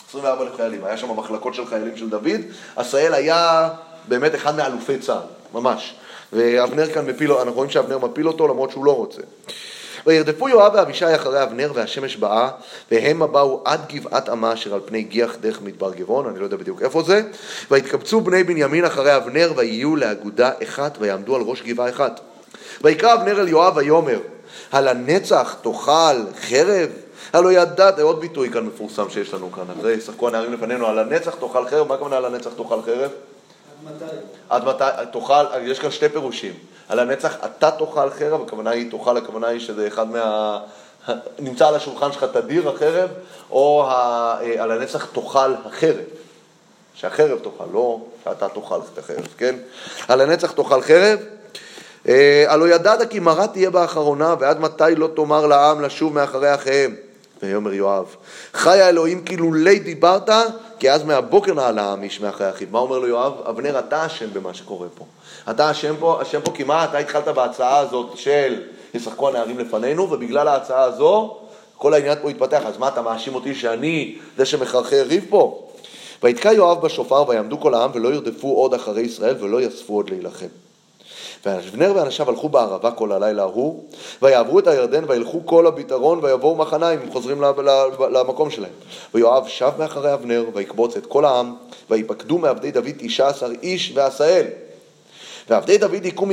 [0.08, 2.40] 24 אלף חיילים, היה שם מחלקות של חיילים של דוד.
[2.76, 3.68] עשאל היה
[4.08, 5.94] באמת אחד מאלופי צה"ל, ממש.
[6.32, 9.22] ואבנר כאן מפיל, אנחנו רואים שאבנר מפיל אותו למרות שהוא לא רוצה.
[10.06, 12.48] וירדפו יואב ואבישי אחרי אבנר והשמש באה,
[12.90, 16.56] והם באו עד גבעת עמה אשר על פני גיח דרך מדבר גבעון, אני לא יודע
[16.56, 17.22] בדיוק איפה זה,
[17.70, 22.20] ויתקבצו בני בנימין אחרי אבנר ויהיו לאגודה אחת ויעמדו על ראש גבעה אחת.
[22.84, 24.18] ויקרא אבנר אל יואב ויאמר,
[24.72, 26.88] הלנצח תאכל חרב?
[27.32, 31.34] הלא ידעת, עוד ביטוי כאן מפורסם שיש לנו כאן, אחרי ישחקו הנערים לפנינו, על הנצח
[31.34, 33.10] תאכל חרב, מה הכוונה על הנצח תאכל חרב?
[33.84, 34.04] מתי?
[34.50, 36.54] עד מתי, תאכל, יש כאן שתי פירושים.
[36.88, 40.60] על הנצח אתה תאכל חרב, הכוונה היא תאכל, הכוונה היא שזה אחד מה...
[41.38, 43.10] נמצא על השולחן שלך תדיר החרב,
[43.50, 44.38] או ה...
[44.58, 45.96] על הנצח תאכל החרב.
[46.94, 49.56] שהחרב תאכל, לא שאתה תאכל את החרב, כן?
[50.08, 51.18] על הנצח תאכל חרב.
[52.08, 56.96] אה, הלא ידעת כי מרה תהיה באחרונה, ועד מתי לא תאמר לעם לשוב מאחרי אחיהם.
[57.42, 58.16] ויאמר יואב,
[58.52, 60.28] חי האלוהים כי לולי דיברת,
[60.78, 62.68] כי אז מהבוקר נעלה העם איש מאחרי אחיו.
[62.70, 63.32] מה אומר לו יואב?
[63.48, 65.04] אבנר, אתה אשם במה שקורה פה.
[65.50, 66.84] אתה אשם פה, אשם פה כי מה?
[66.84, 68.62] אתה התחלת בהצעה הזאת של
[68.94, 71.36] ישחקו הנערים לפנינו, ובגלל ההצעה הזו,
[71.76, 72.62] כל העניין פה התפתח.
[72.66, 75.68] אז מה, אתה מאשים אותי שאני זה שמחרחר ריב פה?
[76.22, 80.46] ויתקע יואב בשופר ויעמדו כל העם ולא ירדפו עוד אחרי ישראל ולא יאספו עוד להילחם.
[81.46, 83.84] ואבנר ואנשיו הלכו בערבה כל הלילה ההוא,
[84.22, 87.42] ויעברו את הירדן וילכו כל הביטרון ויבואו מחניים, הם חוזרים
[88.12, 88.72] למקום שלהם.
[89.14, 91.54] ויואב שב מאחרי אבנר ויקבוץ את כל העם,
[91.90, 94.46] ויפקדו מעבדי דוד תשע עשר איש ועשאל.
[95.48, 96.26] ועבדי דוד היכו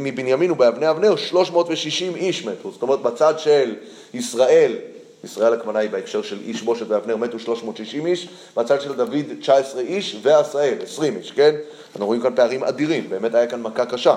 [0.00, 2.70] מבנימין ובאבני אבנר 360 איש מתו.
[2.70, 3.74] זאת אומרת, בצד של
[4.14, 4.76] ישראל,
[5.24, 10.16] ישראל היא בהקשר של איש בושת ואבנר מתו 360 איש, בצד של דוד 19 איש
[10.22, 11.54] ועשאל 20 איש, כן?
[11.92, 14.14] אנחנו רואים כאן פערים אדירים, באמת היה כאן מכה קשה.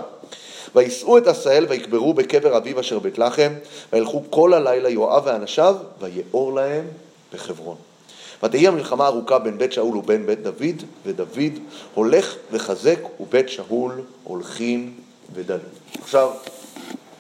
[0.76, 3.54] ויישאו את עשאל ויקברו בקבר אביו אשר בית לחם,
[3.94, 6.86] וילכו כל הלילה יואב ואנשיו, ויאור להם
[7.34, 7.76] בחברון.
[8.44, 11.60] ותהי המלחמה ארוכה בין בית שאול ובין בית דוד, ודוד
[11.94, 14.94] הולך וחזק, ובית שאול הולכים
[15.34, 15.62] ודלים.
[16.02, 16.32] עכשיו,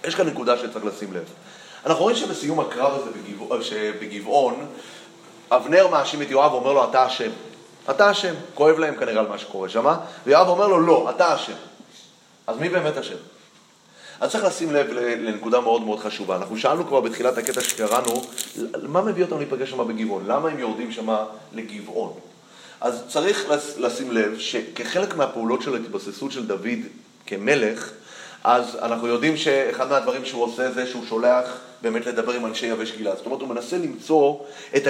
[0.08, 1.47] יש כאן נקודה שצריך לשים לב.
[1.86, 3.64] אנחנו רואים שבסיום הקרב הזה בגבע...
[3.64, 4.68] שבגבעון,
[5.52, 7.30] אבנר מאשים את יואב ואומר לו, אתה אשם.
[7.90, 8.34] אתה אשם.
[8.54, 9.94] כואב להם כנראה על מה שקורה שם,
[10.26, 11.54] ויואב אומר לו, לא, אתה אשם.
[12.48, 13.16] אז מי באמת אשם?
[14.20, 16.36] אז צריך לשים לב לנקודה מאוד מאוד חשובה.
[16.36, 18.22] אנחנו שאלנו כבר בתחילת הקטע שקראנו,
[18.84, 20.26] מה מביא אותם להיפגש שם בגבעון?
[20.28, 21.16] למה הם יורדים שם
[21.54, 22.14] לגבעון?
[22.82, 23.46] אז צריך
[23.78, 26.80] לשים לב שכחלק מהפעולות של ההתבססות של דוד
[27.26, 27.92] כמלך,
[28.44, 32.92] אז אנחנו יודעים שאחד מהדברים שהוא עושה זה שהוא שולח באמת לדבר עם אנשי יבש
[32.92, 33.18] גלעד.
[33.18, 34.40] זאת אומרת, הוא מנסה למצוא
[34.76, 34.88] את,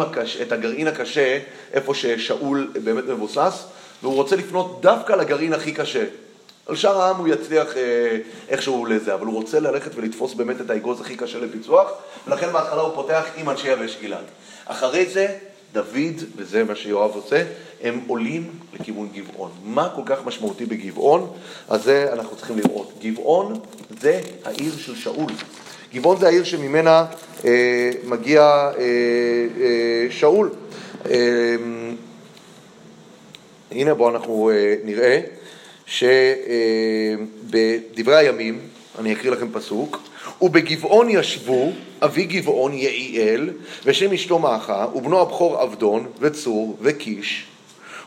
[0.00, 1.38] הקש, את הגרעין הקשה,
[1.72, 3.64] איפה ששאול באמת מבוסס,
[4.02, 6.04] והוא רוצה לפנות דווקא לגרעין הכי קשה.
[6.66, 8.18] על שאר העם הוא יצליח אה,
[8.48, 11.90] איכשהו לזה, אבל הוא רוצה ללכת ולתפוס באמת את האגוז הכי קשה לפיצוח,
[12.26, 14.24] ולכן בהתחלה הוא פותח עם אנשי יבש גלעד.
[14.66, 15.36] אחרי זה,
[15.72, 17.44] דוד, וזה מה שיואב עושה,
[17.82, 18.50] הם עולים
[18.80, 19.50] לכיוון גבעון.
[19.64, 21.32] מה כל כך משמעותי בגבעון?
[21.68, 22.92] אז זה אנחנו צריכים לראות.
[23.02, 23.60] גבעון
[24.00, 25.32] זה העיר של שאול.
[25.94, 27.06] גבעון זה העיר שממנה
[27.44, 28.70] אה, מגיע אה,
[29.60, 30.50] אה, שאול.
[31.10, 31.56] אה,
[33.70, 35.20] הנה בואו אנחנו אה, נראה
[35.86, 37.26] שבדברי
[38.16, 38.58] הימים,
[38.98, 40.00] אני אקריא לכם פסוק,
[40.40, 41.72] ובגבעון ישבו
[42.02, 43.50] אבי גבעון יעיאל,
[43.84, 47.44] ושם אשתו מעכה, ובנו הבכור עבדון, וצור, וקיש,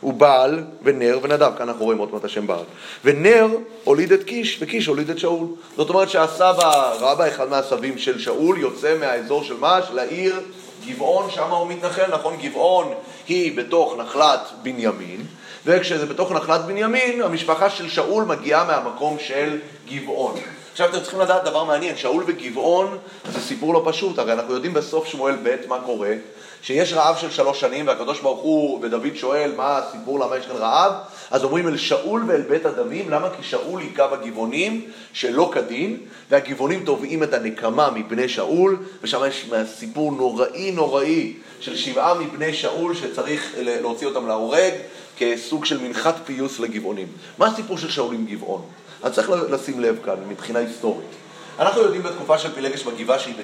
[0.03, 2.63] ובעל, ונר, ונדב, כאן אנחנו רואים עוד מעט השם בעל.
[3.05, 3.47] ונר
[3.83, 5.47] הוליד את קיש, וקיש הוליד את שאול.
[5.77, 9.79] זאת אומרת שהסבא, רבא, אחד מהסבים של שאול, יוצא מהאזור של מה?
[9.87, 10.39] של העיר
[10.87, 12.37] גבעון, שם הוא מתנחל, נכון?
[12.41, 12.93] גבעון
[13.27, 15.25] היא בתוך נחלת בנימין,
[15.65, 19.57] וכשזה בתוך נחלת בנימין, המשפחה של שאול מגיעה מהמקום של
[19.91, 20.35] גבעון.
[20.73, 22.97] עכשיו אתם צריכים לדעת דבר מעניין, שאול וגבעון
[23.31, 26.13] זה סיפור לא פשוט, הרי אנחנו יודעים בסוף שמואל ב' מה קורה,
[26.61, 30.55] שיש רעב של שלוש שנים והקדוש ברוך הוא ודוד שואל מה הסיפור, למה יש כאן
[30.55, 30.93] רעב,
[31.31, 33.29] אז אומרים אל שאול ואל בית הדמים, למה?
[33.37, 35.97] כי שאול היכה בגבעונים שלא כדין,
[36.29, 42.95] והגבעונים תובעים את הנקמה מבני שאול, ושם יש סיפור נוראי נוראי של שבעה מבני שאול
[42.95, 44.73] שצריך להוציא אותם להורג
[45.17, 47.07] כסוג של מנחת פיוס לגבעונים.
[47.37, 48.61] מה הסיפור של שאול עם גבעון?
[49.03, 51.07] אז צריך לשים לב כאן מבחינה היסטורית.
[51.59, 53.35] אנחנו יודעים בתקופה של פילגש בגבעה שהיא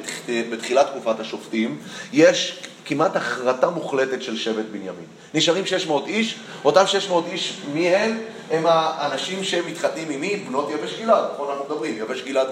[0.51, 1.77] בתחילת תקופת השופטים,
[2.13, 5.05] יש כמעט החרטה מוחלטת של שבט בנימין.
[5.33, 8.17] נשארים 600 איש, אותם 600 איש, מי הם?
[8.51, 10.35] הם האנשים שמתחתנים עם מי?
[10.35, 12.47] בנות יבש גלעד, נכון אנחנו מדברים, יבש גלעד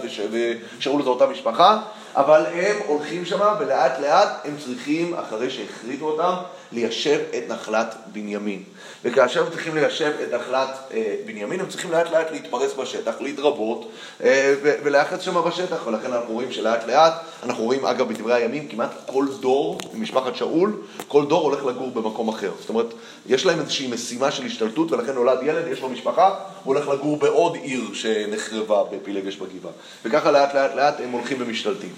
[0.80, 1.82] ושאול זו אותה משפחה,
[2.18, 6.34] אבל הם הולכים שם ולאט לאט הם צריכים, אחרי שהכריתו אותם,
[6.72, 8.63] ליישב את נחלת בנימין.
[9.03, 13.91] וכאשר הם צריכים ליישב את נחלת אה, בנימין, הם צריכים לאט לאט להתפרס בשטח, להתרבות
[14.24, 17.13] אה, ולאחד שם בשטח, ולכן אנחנו רואים שלאט לאט,
[17.43, 22.30] אנחנו רואים אגב בדברי הימים, כמעט כל דור ממשפחת שאול, כל דור הולך לגור במקום
[22.30, 22.51] אחר.
[22.59, 22.93] זאת אומרת,
[23.26, 27.18] יש להם איזושהי משימה של השתלטות, ולכן נולד ילד, יש לו משפחה, הוא הולך לגור
[27.18, 29.72] בעוד עיר שנחרבה בפילגש בגבעה.
[30.05, 31.91] וככה לאט לאט לאט הם הולכים ומשתלטים.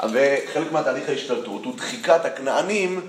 [0.00, 3.00] וחלק מהתהליך ההשתלטות הוא דחיקת הכנענים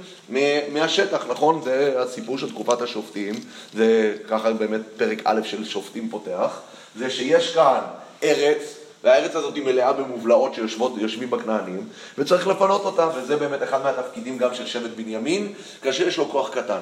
[0.74, 1.62] מהשטח, נכון?
[1.64, 3.34] זה הסיפור של תקופת השופטים,
[3.74, 6.60] זה ככה באמת פרק א' של שופטים פותח,
[6.96, 7.80] זה שיש כאן
[8.24, 11.88] ארץ, והארץ הזאת היא מלאה במובלעות שיושבים בכנענים,
[12.18, 16.50] וצריך לפנות אותה, וזה באמת אחד מהתפקידים גם של שבט בנימין, כאשר יש לו כוח
[16.50, 16.80] קטן.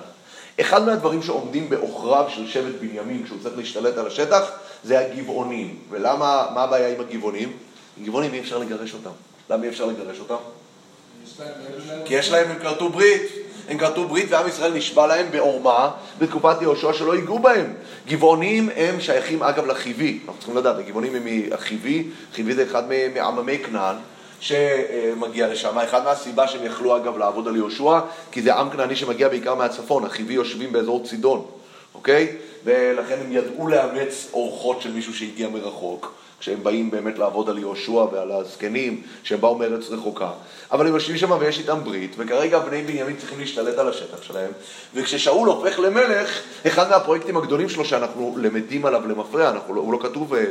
[0.61, 4.51] אחד מהדברים שעומדים בעוכריו של שבט בנימין כשהוא צריך להשתלט על השטח
[4.83, 5.79] זה הגבעונים.
[5.89, 7.57] ולמה, מה הבעיה עם הגבעונים?
[8.03, 9.09] גבעונים אי אפשר לגרש אותם.
[9.49, 10.35] למה אי אפשר לגרש אותם?
[12.05, 13.21] כי יש להם, הם כרתו ברית.
[13.69, 17.73] הם כרתו ברית ועם ישראל נשבע להם בעורמה בתקופת יהושע שלא ייגעו בהם.
[18.07, 22.83] גבעונים הם שייכים אגב לחיבי, אנחנו צריכים לדעת, הגבעונים הם מהחיבי, חיבי זה אחד
[23.13, 23.95] מעממי כנען.
[24.39, 25.79] שמגיע לשם.
[25.79, 27.99] אחד מהסיבה שהם יכלו אגב לעבוד על יהושע,
[28.31, 31.45] כי זה עם כנעני שמגיע בעיקר מהצפון, החיבי יושבים באזור צידון,
[31.93, 32.35] אוקיי?
[32.65, 36.13] ולכן הם ידעו לאמץ אורחות של מישהו שהגיע מרחוק.
[36.45, 40.29] כשהם באים באמת לעבוד על יהושע ועל הזקנים, שהם באו מארץ רחוקה.
[40.71, 44.51] אבל הם יושבים שם ויש איתם ברית, וכרגע בני בנימין צריכים להשתלט על השטח שלהם,
[44.93, 49.99] וכששאול הופך למלך, אחד מהפרויקטים הגדולים שלו שאנחנו למדים עליו למפרע, אנחנו, לא- הוא לא
[50.01, 50.43] כתוב אה,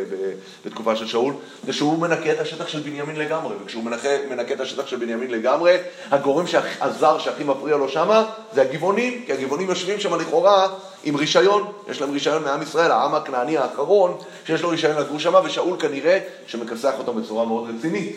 [0.67, 1.35] בתקופה של שאול,
[1.67, 5.31] זה שהוא מנקה את השטח של בנימין לגמרי, וכשהוא מנקה, מנקה את השטח של בנימין
[5.31, 5.77] לגמרי,
[6.11, 6.45] הגורם
[6.81, 10.69] הזר שהכי מפריע לו שמה זה הגבעונים, כי הגבעונים יושבים שם לכאורה
[11.05, 15.35] עם רישיון, יש להם רישיון מעם ישראל, העם הכנעני האחרון שיש לו רישיון לגור שם,
[15.45, 18.17] ושאול כנראה שמכסח אותם בצורה מאוד רצינית.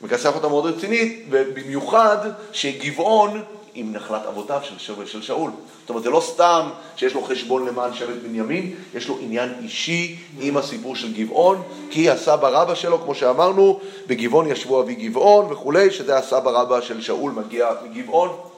[0.00, 2.18] מכסח אותם מאוד רצינית, ובמיוחד
[2.52, 3.42] שגבעון
[3.74, 5.50] עם נחלת אבותיו של, של, של שאול.
[5.80, 10.18] זאת אומרת, זה לא סתם שיש לו חשבון למען שבט בנימין, יש לו עניין אישי
[10.40, 15.90] עם הסיפור של גבעון, כי הסבא רבא שלו, כמו שאמרנו, בגבעון ישבו אבי גבעון וכולי,
[15.90, 18.49] שזה הסבא רבא של שאול מגיע מגבעון.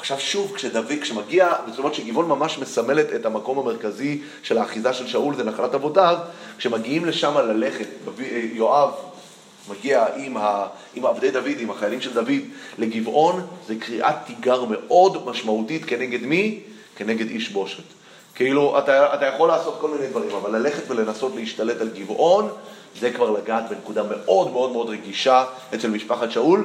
[0.00, 5.06] עכשיו שוב, כשדוד, כשמגיע, זאת אומרת שגבעון ממש מסמלת את המקום המרכזי של האחיזה של
[5.06, 6.18] שאול, זה נחלת אבותיו,
[6.58, 7.86] כשמגיעים לשם ללכת,
[8.52, 8.90] יואב
[9.68, 12.40] מגיע עם, ה, עם עבדי דוד, עם החיילים של דוד,
[12.78, 16.60] לגבעון, זה קריאת תיגר מאוד משמעותית כנגד מי?
[16.96, 17.82] כנגד איש בושת.
[18.34, 22.48] כאילו, אתה, אתה יכול לעשות כל מיני דברים, אבל ללכת ולנסות להשתלט על גבעון,
[23.00, 25.44] זה כבר לגעת בנקודה מאוד מאוד מאוד רגישה
[25.74, 26.64] אצל משפחת שאול.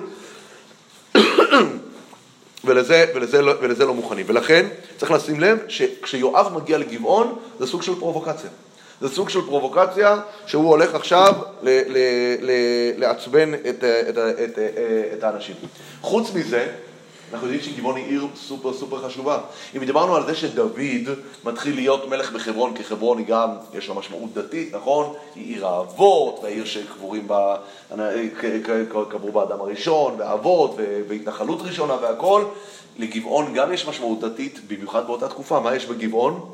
[2.65, 4.25] ולזה, ולזה, לא, ולזה לא מוכנים.
[4.29, 4.65] ולכן
[4.97, 8.49] צריך לשים לב שכשיואב מגיע לגבעון זה סוג של פרובוקציה.
[9.01, 11.97] זה סוג של פרובוקציה שהוא הולך עכשיו ל, ל,
[12.41, 12.51] ל,
[12.97, 14.59] לעצבן את, את, את, את,
[15.13, 15.55] את האנשים.
[16.01, 16.67] חוץ מזה,
[17.35, 19.39] אנחנו יודעים שגבעון היא עיר סופר סופר חשובה.
[19.77, 20.79] אם דיברנו על זה שדוד
[21.43, 25.13] מתחיל להיות מלך בחברון, כי חברון היא גם, יש לה משמעות דתית, נכון?
[25.35, 27.55] היא עיר האבות, והעיר שקבורים בה,
[29.09, 30.75] קברו באדם הראשון, והאבות,
[31.07, 32.43] והתנחלות ראשונה והכל.
[32.97, 35.59] לגבעון גם יש משמעות דתית, במיוחד באותה תקופה.
[35.59, 36.49] מה יש בגבעון?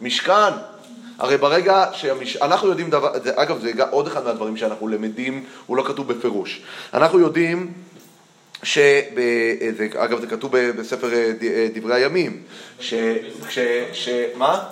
[0.00, 0.32] משכן.
[0.32, 0.74] משכן.
[1.18, 6.12] הרי ברגע שאנחנו יודעים דבר, אגב זה עוד אחד מהדברים שאנחנו למדים, הוא לא כתוב
[6.12, 6.62] בפירוש.
[6.94, 7.72] אנחנו יודעים
[8.64, 8.78] ש...
[9.96, 12.42] אגב, זה כתוב בספר אה, אה, דברי הימים,
[12.80, 12.94] ש...
[13.48, 13.58] ש...
[13.92, 14.08] ש...
[14.36, 14.64] מה?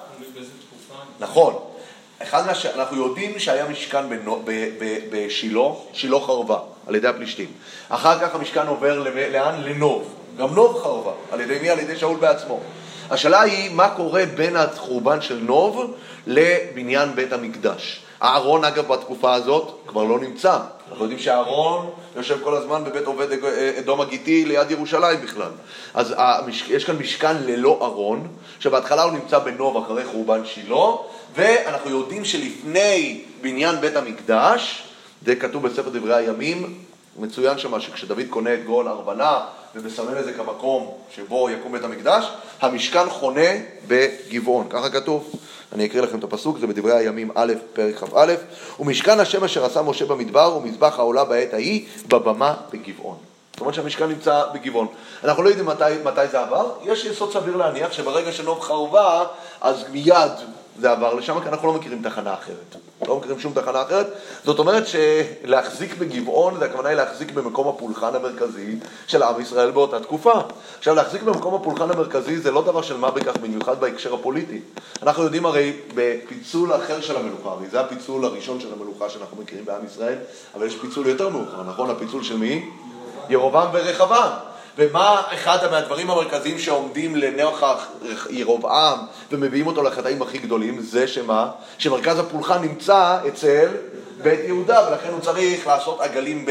[1.20, 1.54] נכון.
[2.22, 4.04] אחד מה שאנחנו יודעים שהיה משכן
[5.10, 7.48] בשילה, שילה חרבה, על ידי הפלישתים.
[7.88, 8.98] אחר כך המשכן עובר
[9.32, 9.62] לאן?
[9.64, 10.14] לנוב.
[10.38, 11.12] גם נוב חרבה.
[11.30, 11.70] על ידי מי?
[11.70, 12.60] על ידי שאול בעצמו.
[13.10, 15.94] השאלה היא, מה קורה בין החורבן של נוב
[16.26, 18.02] לבניין בית המקדש?
[18.22, 20.58] אהרון, אגב, בתקופה הזאת כבר לא נמצא.
[20.92, 23.26] אנחנו יודעים שאהרון יושב כל הזמן בבית עובד
[23.78, 25.50] אדום הגיתי ליד ירושלים בכלל.
[25.94, 26.14] אז.
[26.68, 28.28] יש כאן משכן ללא ארון,
[28.58, 30.86] שבהתחלה הוא נמצא בנוב אחרי חורבן שילה,
[31.34, 34.82] ואנחנו יודעים שלפני בניין בית המקדש,
[35.26, 36.78] זה כתוב בספר דברי הימים,
[37.18, 39.40] מצוין שם שכשדוד קונה את גאון ארבנה
[39.74, 42.24] ומסמן את זה כמקום שבו יקום בית המקדש,
[42.60, 43.50] המשכן חונה
[43.88, 45.30] בגבעון, ככה כתוב.
[45.72, 48.34] אני אקריא לכם את הפסוק, זה בדברי הימים א', פרק כ"א,
[48.80, 53.16] ומשכן השם אשר עשה משה במדבר ומזבח העולה בעת ההיא בבמה בגבעון.
[53.52, 54.86] זאת אומרת שהמשכן נמצא בגבעון.
[55.24, 59.24] אנחנו לא יודעים מתי, מתי זה עבר, יש יסוד סביר להניח שברגע שנוב חרבה,
[59.60, 60.32] אז מיד
[60.80, 62.76] זה עבר לשם, כי אנחנו לא מכירים תחנה אחרת.
[63.08, 64.06] לא מכירים שום תחנה אחרת.
[64.44, 70.00] זאת אומרת שלהחזיק בגבעון, זה הכוונה היא להחזיק במקום הפולחן המרכזי של עם ישראל באותה
[70.00, 70.32] תקופה.
[70.78, 74.60] עכשיו, להחזיק במקום הפולחן המרכזי זה לא דבר של מה בכך, במיוחד בהקשר הפוליטי.
[75.02, 79.64] אנחנו יודעים הרי בפיצול אחר של המלוכה, הרי זה הפיצול הראשון של המלוכה שאנחנו מכירים
[79.64, 80.18] בעם ישראל,
[80.54, 81.90] אבל יש פיצול יותר מאוחר, נכון?
[81.90, 82.70] הפיצול של מי?
[83.28, 84.51] ירובעם ורחבעם.
[84.78, 87.86] ומה אחד מהדברים המרכזיים שעומדים לנוכח
[88.30, 88.98] ירובעם
[89.32, 90.80] ומביאים אותו לחטאים הכי גדולים?
[90.80, 91.50] זה שמה?
[91.78, 93.68] שמרכז הפולחן נמצא אצל
[94.22, 96.46] בית יהודה, ולכן הוא צריך לעשות עגלים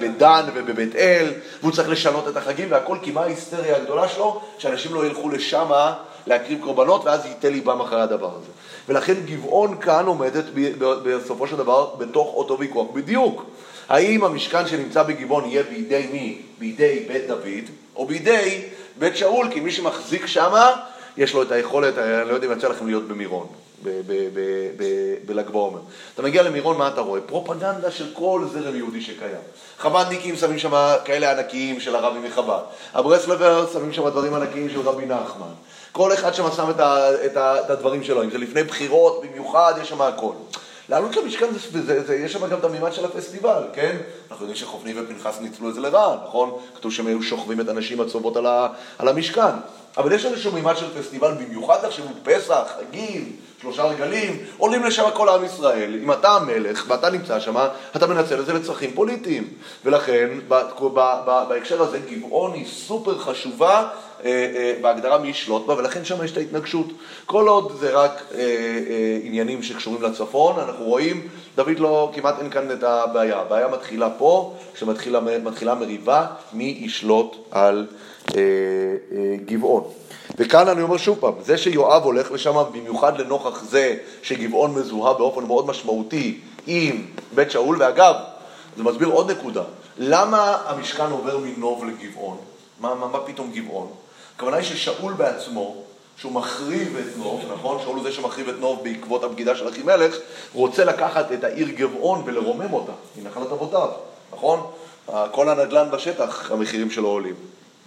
[0.00, 4.40] בדן ובבית אל, והוא צריך לשנות את החגים, והכל כי מה ההיסטריה הגדולה שלו?
[4.58, 5.94] שאנשים לא ילכו לשמה
[6.26, 8.50] להקריב קורבנות, ואז ייתה ליבם אחרי הדבר הזה.
[8.88, 10.44] ולכן גבעון כאן עומדת
[10.78, 13.44] בסופו של דבר בתוך אותו ויכוח בדיוק.
[13.88, 16.38] האם המשכן שנמצא בגבעון יהיה בידי מי?
[16.58, 18.62] בידי בית דוד, או בידי
[18.98, 20.70] בית שאול, כי מי שמחזיק שמה,
[21.16, 23.46] יש לו את היכולת, אני לא יודע אם יצא לכם להיות במירון,
[25.26, 25.80] בל"ג בעומר.
[26.14, 27.20] אתה מגיע למירון, מה אתה רואה?
[27.20, 29.42] פרופגנדה של כל זרם יהודי שקיים.
[29.78, 32.60] חב"דניקים שמים שם כאלה ענקיים של הרבי מחב"ד.
[32.94, 35.52] הברסלבר שמים שם דברים ענקיים של רבי נחמן.
[35.92, 36.70] כל אחד שם שם
[37.26, 40.32] את הדברים שלו, אם זה לפני בחירות במיוחד, יש שם הכל.
[40.88, 43.96] לעלות למשכן, זה, זה, זה, יש שם גם את המימד של הפסטיבל, כן?
[44.30, 46.58] אנחנו יודעים שחופני ופנחס ניצלו את זה לרעה, נכון?
[46.76, 48.68] כתוב שהם היו שוכבים את הנשים הצהובות על, ה,
[48.98, 49.54] על המשכן.
[49.96, 55.28] אבל יש איזשהו מימד של פסטיבל, במיוחד תחשבו פסח, חגים, שלושה רגלים, עולים לשם כל
[55.28, 55.98] עם ישראל.
[56.02, 57.66] אם אתה המלך ואתה נמצא שם,
[57.96, 59.48] אתה מנצל את זה לצרכים פוליטיים.
[59.84, 63.88] ולכן, ב, ב, ב, בהקשר הזה, גבעון היא סופר חשובה
[64.80, 66.86] בהגדרה מי ישלוט בה, ולכן שם יש את ההתנגשות.
[67.26, 72.50] כל עוד זה רק אה, אה, עניינים שקשורים לצפון, אנחנו רואים, דוד לא, כמעט אין
[72.50, 73.38] כאן את הבעיה.
[73.38, 77.86] הבעיה מתחילה פה, כשמתחילה מריבה, מי ישלוט על
[78.36, 78.40] אה,
[79.12, 79.84] אה, גבעון.
[80.38, 85.44] וכאן אני אומר שוב פעם, זה שיואב הולך לשם, במיוחד לנוכח זה שגבעון מזוהה באופן
[85.44, 88.14] מאוד משמעותי עם בית שאול, ואגב,
[88.76, 89.62] זה מסביר עוד נקודה,
[89.98, 92.36] למה המשכן עובר מנוב לגבעון?
[92.80, 93.86] מה, מה, מה פתאום גבעון?
[94.36, 95.76] הכוונה היא ששאול בעצמו,
[96.16, 97.80] שהוא מחריב את נוב, נכון?
[97.82, 100.16] שאול הוא זה שמחריב את נוב בעקבות הבגידה של אחימלך,
[100.54, 103.88] רוצה לקחת את העיר גבעון ולרומם אותה, היא נחלת אבותיו,
[104.32, 104.60] נכון?
[105.30, 107.34] כל הנדל"ן בשטח, המחירים שלו עולים,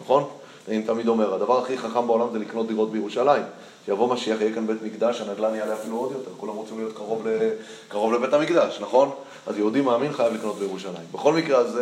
[0.01, 0.29] נכון?
[0.67, 3.43] אני תמיד אומר, הדבר הכי חכם בעולם זה לקנות דירות בירושלים.
[3.87, 7.27] שיבוא משיח, יהיה כאן בית מקדש, הנדל"ן יעלה אפילו עוד יותר, כולם רוצים להיות קרוב,
[7.27, 7.49] ל...
[7.87, 9.11] קרוב לבית המקדש, נכון?
[9.47, 11.05] אז יהודי מאמין חייב לקנות בירושלים.
[11.11, 11.79] בכל מקרה, אז,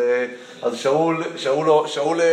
[0.61, 2.25] אז שאול, שאול, שאול אה,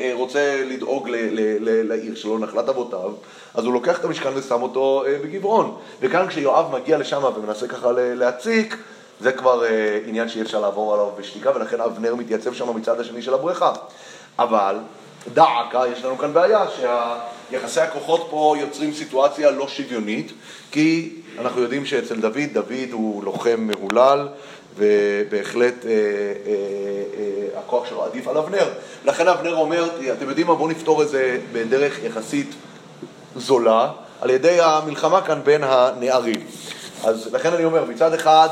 [0.00, 3.12] אה, רוצה לדאוג ל, ל, ל, לעיר שלו, נחלת אבותיו,
[3.54, 5.76] אז הוא לוקח את המשכן ושם אותו אה, בגבעון.
[6.00, 8.76] וכאן כשיואב מגיע לשם ומנסה ככה להציק,
[9.20, 13.22] זה כבר אה, עניין שאי אפשר לעבור עליו בשתיקה, ולכן אבנר מתייצב שם מצד השני
[13.22, 13.72] של הבריכה.
[14.38, 14.76] אבל
[15.34, 16.64] דעקה, יש לנו כאן בעיה,
[17.50, 20.32] שיחסי הכוחות פה יוצרים סיטואציה לא שוויונית,
[20.70, 24.28] כי אנחנו יודעים שאצל דוד, דוד הוא לוחם מהולל,
[24.76, 25.96] ובהחלט אה, אה,
[27.16, 28.68] אה, הכוח שלו עדיף על אבנר.
[29.04, 32.54] לכן אבנר אומר, אתם יודעים מה, בואו נפתור את זה בדרך יחסית
[33.36, 33.90] זולה,
[34.20, 36.46] על ידי המלחמה כאן בין הנערים.
[37.04, 38.48] אז לכן אני אומר, מצד אחד,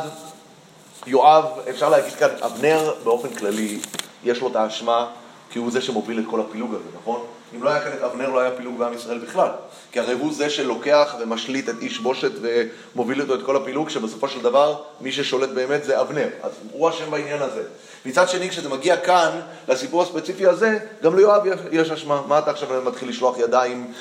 [1.07, 3.79] יואב, אפשר להגיד כאן, אבנר באופן כללי,
[4.25, 5.07] יש לו את האשמה
[5.51, 7.21] כי הוא זה שמוביל את כל הפילוג הזה, נכון?
[7.55, 9.49] אם לא היה כאן את אבנר, לא היה פילוג בעם ישראל בכלל.
[9.93, 12.33] כי הרי הוא זה שלוקח ומשליט את איש בושת
[12.95, 16.29] ומוביל איתו את כל הפילוג, שבסופו של דבר מי ששולט באמת זה אבנר.
[16.43, 17.63] אז הוא אשם בעניין הזה.
[18.07, 21.43] מצד שני, כשזה מגיע כאן, לסיפור הספציפי הזה, גם ליואב
[21.73, 22.23] יש אשמה.
[22.29, 23.93] מה אתה עכשיו מתחיל לשלוח ידיים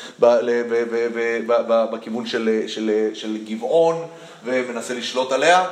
[1.91, 4.07] בכיוון של, של, של גבעון
[4.45, 5.67] ומנסה לשלוט עליה?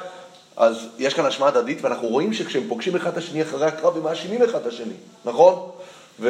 [0.57, 4.03] אז יש כאן אשמה הדדית, ואנחנו רואים שכשהם פוגשים אחד את השני אחרי הקרב, הם
[4.03, 4.93] מאשימים אחד את השני,
[5.26, 5.69] נכון?
[6.19, 6.30] ו...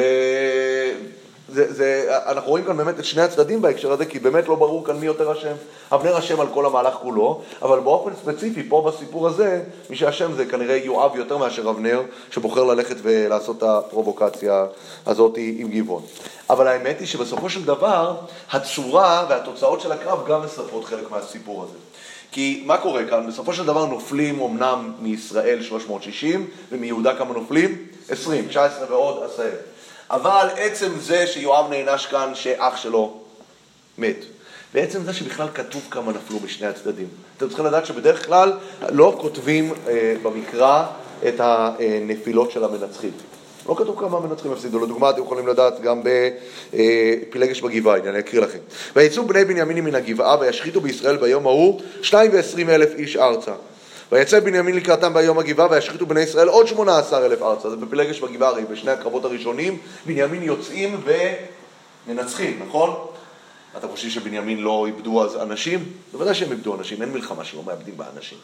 [1.48, 4.84] זה, זה, אנחנו רואים כאן באמת את שני הצדדים בהקשר הזה, כי באמת לא ברור
[4.84, 5.54] כאן מי יותר אשם.
[5.92, 10.46] אבנר אשם על כל המהלך כולו, אבל באופן ספציפי, פה בסיפור הזה, מי שאשם זה
[10.46, 14.66] כנראה יואב יותר מאשר אבנר, שבוחר ללכת ולעשות את הפרובוקציה
[15.06, 16.02] הזאת עם גבעון.
[16.50, 18.16] אבל האמת היא שבסופו של דבר,
[18.52, 21.78] הצורה והתוצאות של הקרב גם מספרות חלק מהסיפור הזה.
[22.32, 23.26] כי מה קורה כאן?
[23.26, 27.86] בסופו של דבר נופלים אמנם מישראל 360, ומיהודה כמה נופלים?
[28.08, 29.73] 20, 19 ועוד עשרת.
[30.10, 33.20] אבל עצם זה שיואב נענש כאן שאח שלו
[33.98, 34.24] מת,
[34.74, 37.08] ועצם זה שבכלל כתוב כמה נפלו משני הצדדים.
[37.36, 38.52] אתם צריכים לדעת שבדרך כלל
[38.88, 40.84] לא כותבים אה, במקרא
[41.28, 43.10] את הנפילות של המנצחים.
[43.68, 44.84] לא כתוב כמה מנצחים הפסידו.
[44.84, 46.02] לדוגמה, אתם יכולים לדעת גם
[46.72, 48.58] בפילגש בגבעה, אני אקריא לכם.
[48.96, 53.52] ויצאו בני בנימין מן הגבעה וישחיתו בישראל ביום ההוא שניים ועשרים אלף איש ארצה.
[54.12, 57.70] ויצא בנימין לקראתם ביום הגבעה וישחיתו בני ישראל עוד שמונה עשר אלף ארצה.
[57.70, 61.00] זה בפילגש בגבעה, הרי בשני הקרבות הראשונים בנימין יוצאים
[62.06, 63.06] ומנצחים, נכון?
[63.78, 65.92] אתה חושב שבנימין לא איבדו אז אנשים?
[66.12, 68.38] בוודאי שהם איבדו אנשים, אין מלחמה שלא מאבדים באנשים.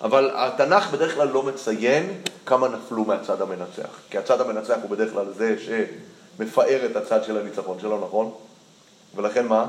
[0.00, 3.88] אבל התנ"ך בדרך כלל לא מציין כמה נפלו מהצד המנצח.
[4.10, 8.30] כי הצד המנצח הוא בדרך כלל זה שמפאר את הצד של הניצחון שלו, נכון?
[9.16, 9.66] ולכן מה?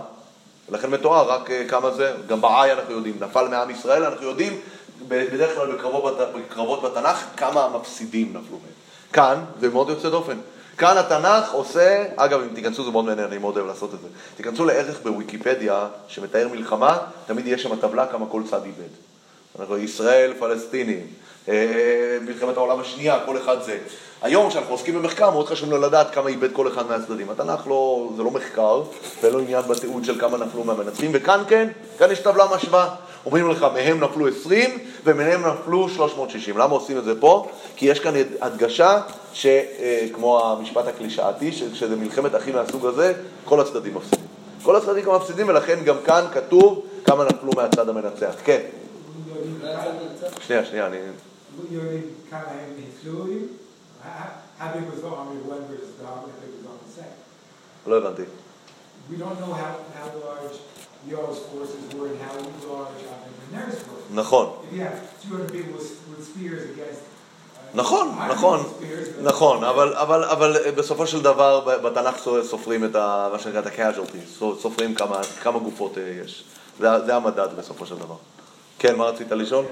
[0.69, 4.59] ולכן מתואר רק אה, כמה זה, גם בעי אנחנו יודעים, נפל מעם ישראל, אנחנו יודעים
[5.07, 8.73] בדרך כלל בקרבות, בקרבות בתנ"ך כמה המפסידים נפלו מהם.
[9.13, 10.37] כאן זה מאוד יוצא דופן.
[10.77, 14.07] כאן התנ"ך עושה, אגב אם תיכנסו זה מאוד מעניין, אני מאוד אוהב לעשות את זה.
[14.37, 18.89] תיכנסו לערך בוויקיפדיה שמתאר מלחמה, תמיד יש שם טבלה כמה כל צד איבד.
[19.59, 21.07] אנחנו ישראל, פלסטינים,
[21.49, 23.77] אה, מלחמת העולם השנייה, כל אחד זה.
[24.21, 27.29] היום כשאנחנו עוסקים במחקר מאוד חשוב לנו לדעת כמה איבד כל אחד מהצדדים.
[27.29, 28.83] התנ"ך לא, זה לא מחקר,
[29.21, 31.67] זה לא עניין בתיעוד של כמה נפלו מהמנצחים, וכאן כן,
[31.97, 32.95] כאן יש טבלה משוואה.
[33.25, 36.57] אומרים לך, מהם נפלו 20 ומהם נפלו 360.
[36.57, 37.47] למה עושים את זה פה?
[37.75, 39.01] כי יש כאן הדגשה
[39.33, 43.13] שכמו אה, המשפט הקלישאתי, שכשזה מלחמת אחים מהסוג הזה,
[43.45, 44.25] כל הצדדים מפסידים.
[44.63, 48.33] כל הצדדים גם מפסידים, ולכן גם כאן כתוב כמה נפלו מהצד המנצח.
[48.43, 48.61] כן.
[50.41, 50.97] שנייה, שנייה, אני...
[57.87, 58.21] לא הבנתי.
[59.11, 60.72] We don't know how, how large
[64.13, 64.53] נכון.
[64.71, 64.99] If you have
[65.29, 67.13] 200 people with, with spears against
[67.75, 68.59] נכון, נכון,
[69.23, 74.43] נכון, אבל, אבל, אבל בסופו של דבר בתנ"ך סופרים את ה, מה שנקרא את ה-casualties,
[74.61, 76.43] סופרים כמה, כמה גופות יש.
[76.79, 78.15] זה, זה המדד בסופו של דבר.
[78.79, 79.65] כן, מה רצית לשאול?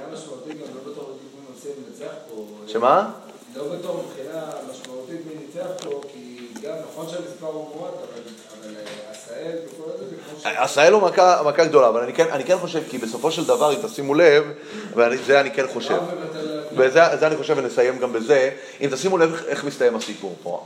[2.67, 3.11] שמה?
[3.55, 8.75] לא בתור מבחינה משמעותית מי ניצח פה, כי גם נכון שהמספר הוא מועט, אבל
[9.11, 9.90] עשהאל וכל
[10.43, 11.01] עשהאל הוא
[11.45, 14.43] מכה גדולה, אבל אני כן, אני כן חושב, כי בסופו של דבר, אם תשימו לב,
[14.95, 15.99] וזה אני כן חושב,
[16.71, 18.49] וזה אני חושב ונסיים גם בזה,
[18.81, 20.63] אם תשימו לב איך מסתיים הסיפור פה.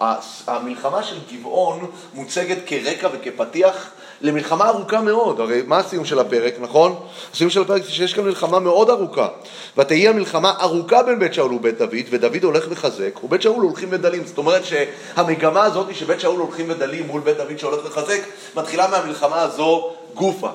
[0.48, 3.92] המלחמה של גבעון מוצגת כרקע וכפתיח
[4.26, 6.96] למלחמה ארוכה מאוד, הרי מה הסיום של הפרק, נכון?
[7.34, 9.28] הסיום של הפרק זה שיש כאן מלחמה מאוד ארוכה.
[9.78, 14.26] ותהי המלחמה ארוכה בין בית שאול ובית דוד, ודוד הולך וחזק, ובית שאול הולכים ודלים.
[14.26, 18.20] זאת אומרת שהמגמה הזאת היא שבית שאול הולכים ודלים מול בית דוד שהולך וחזק,
[18.56, 20.50] מתחילה מהמלחמה הזו גופה.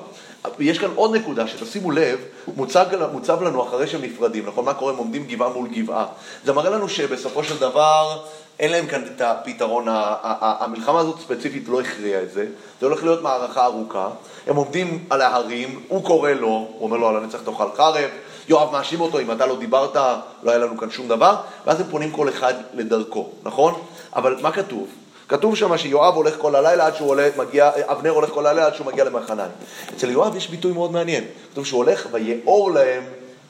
[0.59, 2.19] יש כאן עוד נקודה, שתשימו לב,
[2.55, 4.65] מוצג, מוצב לנו אחרי שהם נפרדים, נכון?
[4.65, 4.91] מה קורה?
[4.91, 6.05] הם עומדים גבעה מול גבעה.
[6.45, 8.19] זה מראה לנו שבסופו של דבר
[8.61, 12.45] אין להם כאן את הפתרון, המלחמה הזאת ספציפית לא הכריעה את זה,
[12.79, 14.09] זה הולך להיות מערכה ארוכה,
[14.47, 18.09] הם עומדים על ההרים, הוא קורא לו, הוא אומר לו על הנצח תאכל חרב,
[18.47, 19.95] יואב מאשים אותו, אם אתה לא דיברת,
[20.43, 21.35] לא היה לנו כאן שום דבר,
[21.65, 23.73] ואז הם פונים כל אחד לדרכו, נכון?
[24.15, 24.87] אבל מה כתוב?
[25.27, 28.75] כתוב שם שיואב הולך כל הלילה עד שהוא עולה, מגיע, אבנר הולך כל הלילה עד
[28.75, 29.51] שהוא מגיע למחניים.
[29.95, 33.03] אצל יואב יש ביטוי מאוד מעניין, כתוב שהוא הולך ויאור להם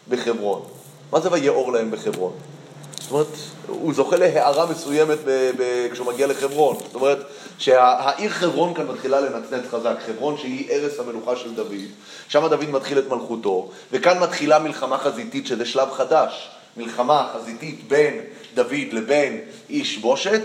[0.10, 0.62] בחברון.
[1.12, 2.34] מה זה ויאור להם בחברון?
[3.12, 3.38] זאת אומרת,
[3.68, 6.76] הוא זוכה להערה מסוימת ב- ב- כשהוא מגיע לחברון.
[6.86, 7.18] זאת אומרת,
[7.58, 9.96] שהעיר חברון כאן מתחילה לנצנץ חזק.
[10.06, 11.74] חברון שהיא ערש המלוכה של דוד,
[12.28, 16.50] שם דוד מתחיל את מלכותו, וכאן מתחילה מלחמה חזיתית, שזה שלב חדש.
[16.78, 18.20] מלחמה חזיתית בין
[18.56, 19.40] דוד לבין
[19.70, 20.42] איש בושת,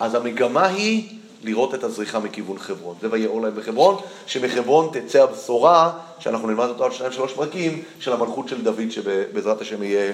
[0.00, 1.08] אז המגמה היא
[1.44, 2.96] לראות את הזריחה מכיוון חברון.
[3.00, 8.12] זה ויאור להם בחברון, שמחברון תצא הבשורה, שאנחנו נלמד אותו על שניים שלוש פרקים, של
[8.12, 10.12] המלכות של דוד, שבעזרת השם יהיה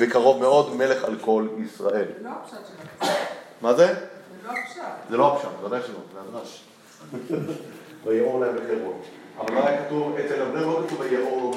[0.00, 2.04] בקרוב מאוד מלך על כל ישראל.
[2.18, 2.56] זה לא הפשט
[3.00, 3.06] של.
[3.60, 3.86] מה זה?
[3.86, 3.96] זה
[4.46, 4.82] לא הפשט.
[5.10, 6.62] זה לא הפשט, ודאי שלא, זה הדרש.
[8.04, 9.00] ויאור להם בחברון.
[9.40, 11.54] אבל לא היה כתוב, אצל אבנר לא כתוב ויאור.